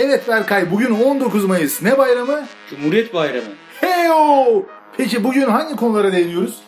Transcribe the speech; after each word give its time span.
Evet 0.00 0.28
Berkay 0.28 0.70
bugün 0.70 0.90
19 0.90 1.44
Mayıs. 1.44 1.82
Ne 1.82 1.98
bayramı? 1.98 2.46
Cumhuriyet 2.70 3.14
Bayramı. 3.14 3.46
Heyo! 3.80 4.62
Peki 4.96 5.24
bugün 5.24 5.42
hangi 5.42 5.76
konulara 5.76 6.12
değiniyoruz? 6.12 6.60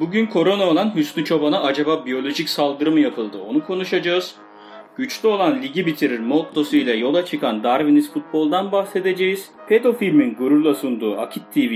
Bugün 0.00 0.26
korona 0.26 0.64
olan 0.64 0.94
Hüsnü 0.94 1.24
Çoban'a 1.24 1.62
acaba 1.62 2.06
biyolojik 2.06 2.48
saldırı 2.48 2.90
mı 2.90 3.00
yapıldı 3.00 3.38
onu 3.48 3.66
konuşacağız. 3.66 4.34
Güçlü 4.96 5.28
olan 5.28 5.62
ligi 5.62 5.86
bitirir 5.86 6.20
mottosuyla 6.20 6.94
yola 6.94 7.24
çıkan 7.24 7.64
Darwinist 7.64 8.12
futboldan 8.12 8.72
bahsedeceğiz. 8.72 9.50
Pedofilmin 9.68 10.34
gururla 10.34 10.74
sunduğu 10.74 11.18
Akit 11.20 11.52
TV 11.54 11.72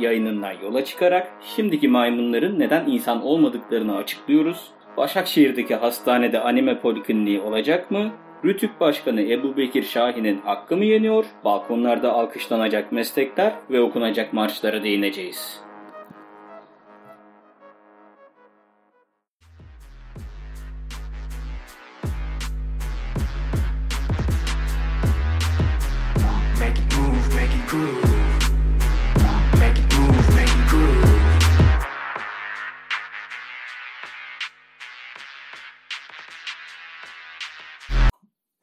yayınından 0.00 0.52
yola 0.62 0.84
çıkarak 0.84 1.28
şimdiki 1.56 1.88
maymunların 1.88 2.58
neden 2.58 2.86
insan 2.86 3.22
olmadıklarını 3.22 3.96
açıklıyoruz. 3.96 4.70
Başakşehir'deki 4.96 5.74
hastanede 5.74 6.40
anime 6.40 6.80
polikliniği 6.80 7.40
olacak 7.40 7.90
mı? 7.90 8.12
Rütük 8.44 8.80
Başkanı 8.80 9.22
Ebu 9.22 9.56
Bekir 9.56 9.82
Şahin'in 9.82 10.40
hakkı 10.40 10.76
mı 10.76 10.84
yeniyor? 10.84 11.24
Balkonlarda 11.44 12.12
alkışlanacak 12.12 12.92
meslekler 12.92 13.52
ve 13.70 13.80
okunacak 13.80 14.32
marşlara 14.32 14.82
değineceğiz. 14.82 15.65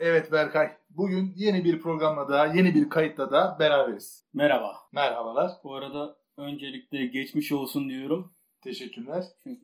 Evet 0.06 0.32
Berkay. 0.32 0.78
Bugün 0.90 1.34
yeni 1.36 1.64
bir 1.64 1.82
programla 1.82 2.30
daha, 2.30 2.46
yeni 2.46 2.76
bir 2.76 2.90
kayıtla 2.90 3.32
da 3.32 3.58
beraberiz. 3.60 4.24
Merhaba. 4.34 4.76
Merhabalar. 4.92 5.52
Bu 5.64 5.76
arada 5.76 6.16
öncelikle 6.38 7.06
geçmiş 7.06 7.52
olsun 7.52 7.90
diyorum. 7.90 8.34
Teşekkürler. 8.62 9.24
Çünkü 9.44 9.62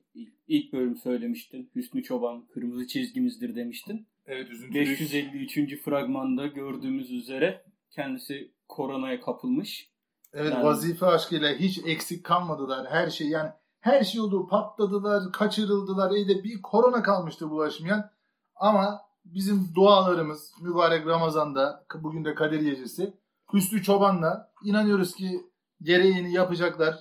ilk 0.48 0.73
bölüm 0.73 0.96
söylemiştin. 0.96 1.72
Hüsnü 1.76 2.04
Çoban 2.04 2.48
kırmızı 2.48 2.88
çizgimizdir 2.88 3.56
demiştin. 3.56 4.08
Evet 4.26 4.50
üzüntülü. 4.50 4.80
553. 4.80 5.81
fragmanda 5.81 6.48
gördüğümüz 6.48 7.12
üzere 7.12 7.64
kendisi 7.92 8.52
koronaya 8.68 9.22
kapılmış. 9.22 9.90
Evet 10.34 10.53
yani... 10.53 10.64
vazife 10.64 11.06
aşkıyla 11.06 11.53
hiç 11.53 11.80
eksik 11.86 12.24
kalmadılar. 12.24 12.88
Her 12.92 13.09
şey 13.09 13.28
yani 13.28 13.50
her 13.80 14.03
şey 14.03 14.22
oldu. 14.22 14.48
Patladılar, 14.48 15.31
kaçırıldılar. 15.31 16.12
İyi 16.12 16.44
bir 16.44 16.62
korona 16.62 17.03
kalmıştı 17.03 17.50
bulaşmayan. 17.50 18.12
Ama 18.56 19.09
bizim 19.25 19.75
dualarımız 19.75 20.53
mübarek 20.62 21.08
Ramazan'da 21.08 21.86
bugün 21.95 22.25
de 22.25 22.36
Kadir 22.36 22.62
Gecesi 22.62 23.14
Hüsnü 23.53 23.84
Çoban'la 23.84 24.52
inanıyoruz 24.64 25.16
ki 25.16 25.42
gereğini 25.81 26.34
yapacaklar. 26.34 26.95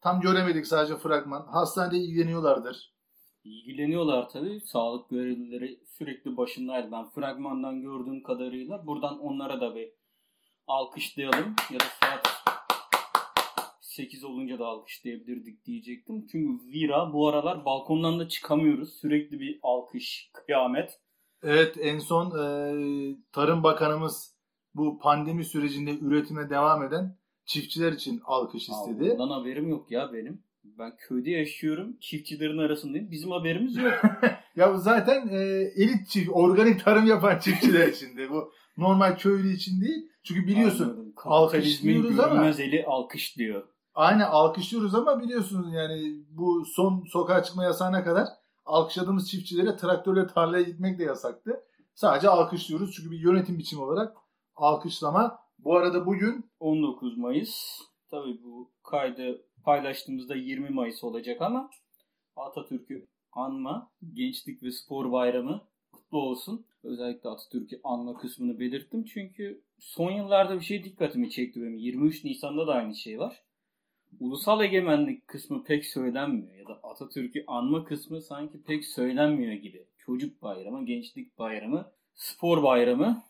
Tam 0.00 0.20
göremedik 0.20 0.66
sadece 0.66 0.96
fragman. 0.96 1.46
Hastanede 1.46 1.98
ilgileniyorlardır. 1.98 2.92
İlgileniyorlar 3.44 4.28
tabii. 4.28 4.60
Sağlık 4.60 5.10
görevlileri 5.10 5.80
sürekli 5.98 6.36
başındaydı. 6.36 6.92
Ben 6.92 7.10
fragmandan 7.10 7.80
gördüğüm 7.80 8.22
kadarıyla 8.22 8.86
buradan 8.86 9.18
onlara 9.18 9.60
da 9.60 9.74
bir 9.74 9.92
alkışlayalım. 10.66 11.54
Ya 11.70 11.80
da 11.80 11.84
saat 12.00 12.42
8 13.80 14.24
olunca 14.24 14.58
da 14.58 14.66
alkışlayabilirdik 14.66 15.64
diyecektim. 15.64 16.26
Çünkü 16.32 16.72
Vira 16.72 17.12
bu 17.12 17.28
aralar 17.28 17.64
balkondan 17.64 18.18
da 18.18 18.28
çıkamıyoruz. 18.28 19.00
Sürekli 19.00 19.40
bir 19.40 19.60
alkış, 19.62 20.30
kıyamet. 20.32 21.00
Evet 21.42 21.76
en 21.80 21.98
son 21.98 22.26
e, 22.26 22.44
Tarım 23.32 23.62
Bakanımız 23.62 24.34
bu 24.74 24.98
pandemi 24.98 25.44
sürecinde 25.44 25.98
üretime 25.98 26.50
devam 26.50 26.82
eden 26.82 27.16
çiftçiler 27.44 27.92
için 27.92 28.20
alkış 28.24 28.68
istedi. 28.68 29.10
Bundan 29.10 29.40
haberim 29.40 29.68
yok 29.68 29.90
ya 29.90 30.12
benim. 30.12 30.42
Ben 30.64 30.96
köyde 30.96 31.30
yaşıyorum. 31.30 31.96
Çiftçilerin 32.00 32.58
arasındayım. 32.58 33.10
Bizim 33.10 33.30
haberimiz 33.30 33.76
yok. 33.76 33.92
ya 34.56 34.74
bu 34.74 34.78
zaten 34.78 35.28
e, 35.28 35.38
elit 35.76 36.08
çift, 36.08 36.30
organik 36.32 36.84
tarım 36.84 37.06
yapan 37.06 37.38
çiftçiler 37.38 37.88
içinde. 37.92 38.30
Bu 38.30 38.52
normal 38.76 39.16
köylü 39.16 39.52
için 39.52 39.80
değil. 39.80 40.08
Çünkü 40.24 40.46
biliyorsun 40.46 41.14
alkışlıyoruz 41.24 42.20
ama. 42.20 42.48
eli 42.48 42.84
alkışlıyor. 42.86 43.62
Aynen 43.94 44.24
alkışlıyoruz 44.24 44.94
ama 44.94 45.22
biliyorsunuz 45.22 45.74
yani 45.74 46.24
bu 46.30 46.64
son 46.64 47.04
sokağa 47.08 47.42
çıkma 47.42 47.64
yasağına 47.64 48.04
kadar 48.04 48.28
alkışladığımız 48.64 49.30
çiftçilere 49.30 49.76
traktörle 49.76 50.26
tarlaya 50.26 50.62
gitmek 50.62 50.98
de 50.98 51.04
yasaktı. 51.04 51.64
Sadece 51.94 52.28
alkışlıyoruz 52.28 52.92
çünkü 52.96 53.10
bir 53.10 53.20
yönetim 53.20 53.58
biçimi 53.58 53.82
olarak 53.82 54.16
alkışlama. 54.54 55.38
Bu 55.58 55.76
arada 55.76 56.06
bugün 56.06 56.50
19 56.60 57.18
Mayıs. 57.18 57.80
Tabii 58.10 58.42
bu 58.44 58.72
kaydı 58.82 59.46
paylaştığımızda 59.64 60.34
20 60.34 60.70
Mayıs 60.70 61.04
olacak 61.04 61.42
ama 61.42 61.70
Atatürk'ü 62.36 63.08
anma, 63.32 63.90
gençlik 64.12 64.62
ve 64.62 64.70
spor 64.70 65.12
bayramı 65.12 65.60
kutlu 65.92 66.18
olsun. 66.18 66.66
Özellikle 66.82 67.30
Atatürk'ü 67.30 67.80
anma 67.84 68.14
kısmını 68.14 68.60
belirttim 68.60 69.04
çünkü 69.04 69.64
son 69.78 70.10
yıllarda 70.10 70.56
bir 70.56 70.64
şey 70.64 70.84
dikkatimi 70.84 71.30
çekti 71.30 71.62
benim. 71.62 71.78
23 71.78 72.24
Nisan'da 72.24 72.66
da 72.66 72.72
aynı 72.72 72.94
şey 72.94 73.18
var 73.18 73.42
ulusal 74.20 74.64
egemenlik 74.64 75.28
kısmı 75.28 75.64
pek 75.64 75.86
söylenmiyor 75.86 76.54
ya 76.54 76.66
da 76.66 76.80
Atatürk'ü 76.82 77.44
anma 77.46 77.84
kısmı 77.84 78.22
sanki 78.22 78.62
pek 78.62 78.84
söylenmiyor 78.84 79.52
gibi. 79.52 79.86
Çocuk 79.98 80.42
bayramı, 80.42 80.86
gençlik 80.86 81.38
bayramı, 81.38 81.92
spor 82.14 82.62
bayramı 82.62 83.22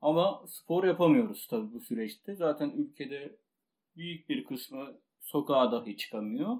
ama 0.00 0.44
spor 0.46 0.84
yapamıyoruz 0.84 1.46
tabii 1.50 1.72
bu 1.72 1.80
süreçte. 1.80 2.34
Zaten 2.34 2.70
ülkede 2.70 3.36
büyük 3.96 4.28
bir 4.28 4.44
kısmı 4.44 4.98
sokağa 5.20 5.72
dahi 5.72 5.96
çıkamıyor. 5.96 6.56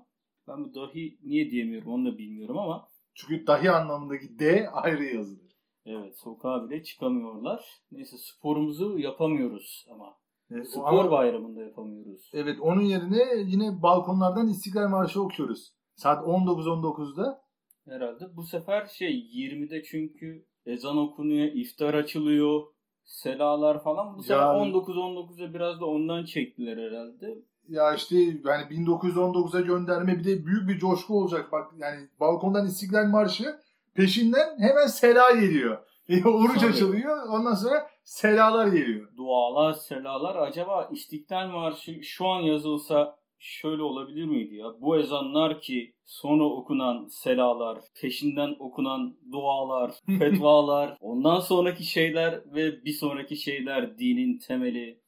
Ben 0.49 0.65
bu 0.65 0.75
dahi 0.75 1.19
niye 1.23 1.51
diyemiyorum 1.51 1.93
onu 1.93 2.13
da 2.13 2.19
bilmiyorum 2.19 2.59
ama. 2.59 2.89
Çünkü 3.15 3.47
dahi 3.47 3.71
anlamındaki 3.71 4.39
D 4.39 4.71
ayrı 4.71 5.05
yazılır. 5.05 5.57
Evet 5.87 6.19
sokağa 6.19 6.71
bile 6.71 6.83
çıkamıyorlar. 6.83 7.65
Neyse 7.93 8.17
sporumuzu 8.19 8.99
yapamıyoruz 8.99 9.87
ama 9.91 10.17
e, 10.51 10.65
Spor 10.65 10.84
ama, 10.87 11.11
bayramında 11.11 11.62
yapamıyoruz. 11.62 12.31
Evet 12.33 12.61
onun 12.61 12.83
yerine 12.83 13.25
yine 13.47 13.83
balkonlardan 13.83 14.49
İstiklal 14.49 14.89
Marşı 14.89 15.23
okuyoruz. 15.23 15.73
Saat 15.95 16.27
19.19'da. 16.27 17.43
Herhalde. 17.89 18.37
Bu 18.37 18.43
sefer 18.43 18.87
şey 18.87 19.11
20'de 19.11 19.83
çünkü 19.83 20.47
ezan 20.67 20.99
okunuyor, 20.99 21.47
iftar 21.47 21.95
açılıyor, 21.95 22.62
selalar 23.05 23.83
falan. 23.83 24.19
Bu 24.19 24.23
sefer 24.23 24.43
19-19'da 24.43 25.55
biraz 25.55 25.81
da 25.81 25.87
ondan 25.87 26.25
çektiler 26.25 26.91
herhalde. 26.91 27.39
Ya 27.69 27.95
işte 27.95 28.17
yani 28.17 28.65
1919'a 28.71 29.61
gönderme 29.61 30.19
bir 30.19 30.25
de 30.25 30.47
büyük 30.47 30.69
bir 30.69 30.78
coşku 30.78 31.21
olacak. 31.21 31.53
Bak 31.53 31.73
yani 31.78 32.09
balkondan 32.21 32.67
İstiklal 32.67 33.07
Marşı 33.07 33.61
peşinden 33.95 34.59
hemen 34.59 34.87
sela 34.87 35.31
geliyor. 35.31 35.78
Oruç 36.25 36.63
açılıyor. 36.63 37.28
Ondan 37.28 37.55
sonra 37.55 37.87
selalar 38.06 38.67
geliyor. 38.67 39.17
Dualar, 39.17 39.72
selalar. 39.72 40.37
Acaba 40.37 40.89
İstiklal 40.93 41.49
Marşı 41.49 42.03
şu 42.03 42.27
an 42.27 42.41
yazılsa 42.41 43.19
şöyle 43.39 43.83
olabilir 43.83 44.25
miydi 44.25 44.55
ya? 44.55 44.67
Bu 44.81 44.99
ezanlar 44.99 45.61
ki 45.61 45.94
sonra 46.05 46.45
okunan 46.45 47.06
selalar, 47.11 47.78
peşinden 48.00 48.56
okunan 48.59 49.16
dualar, 49.33 49.95
fetvalar, 50.19 50.97
ondan 51.00 51.41
sonraki 51.41 51.84
şeyler 51.84 52.55
ve 52.55 52.84
bir 52.84 52.93
sonraki 52.93 53.37
şeyler 53.37 53.99
dinin 53.99 54.39
temeli. 54.39 55.00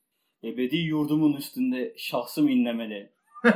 Ebedi 0.44 0.76
yurdumun 0.76 1.32
üstünde 1.32 1.94
şahsım 1.96 2.48
inlemeli. 2.48 3.12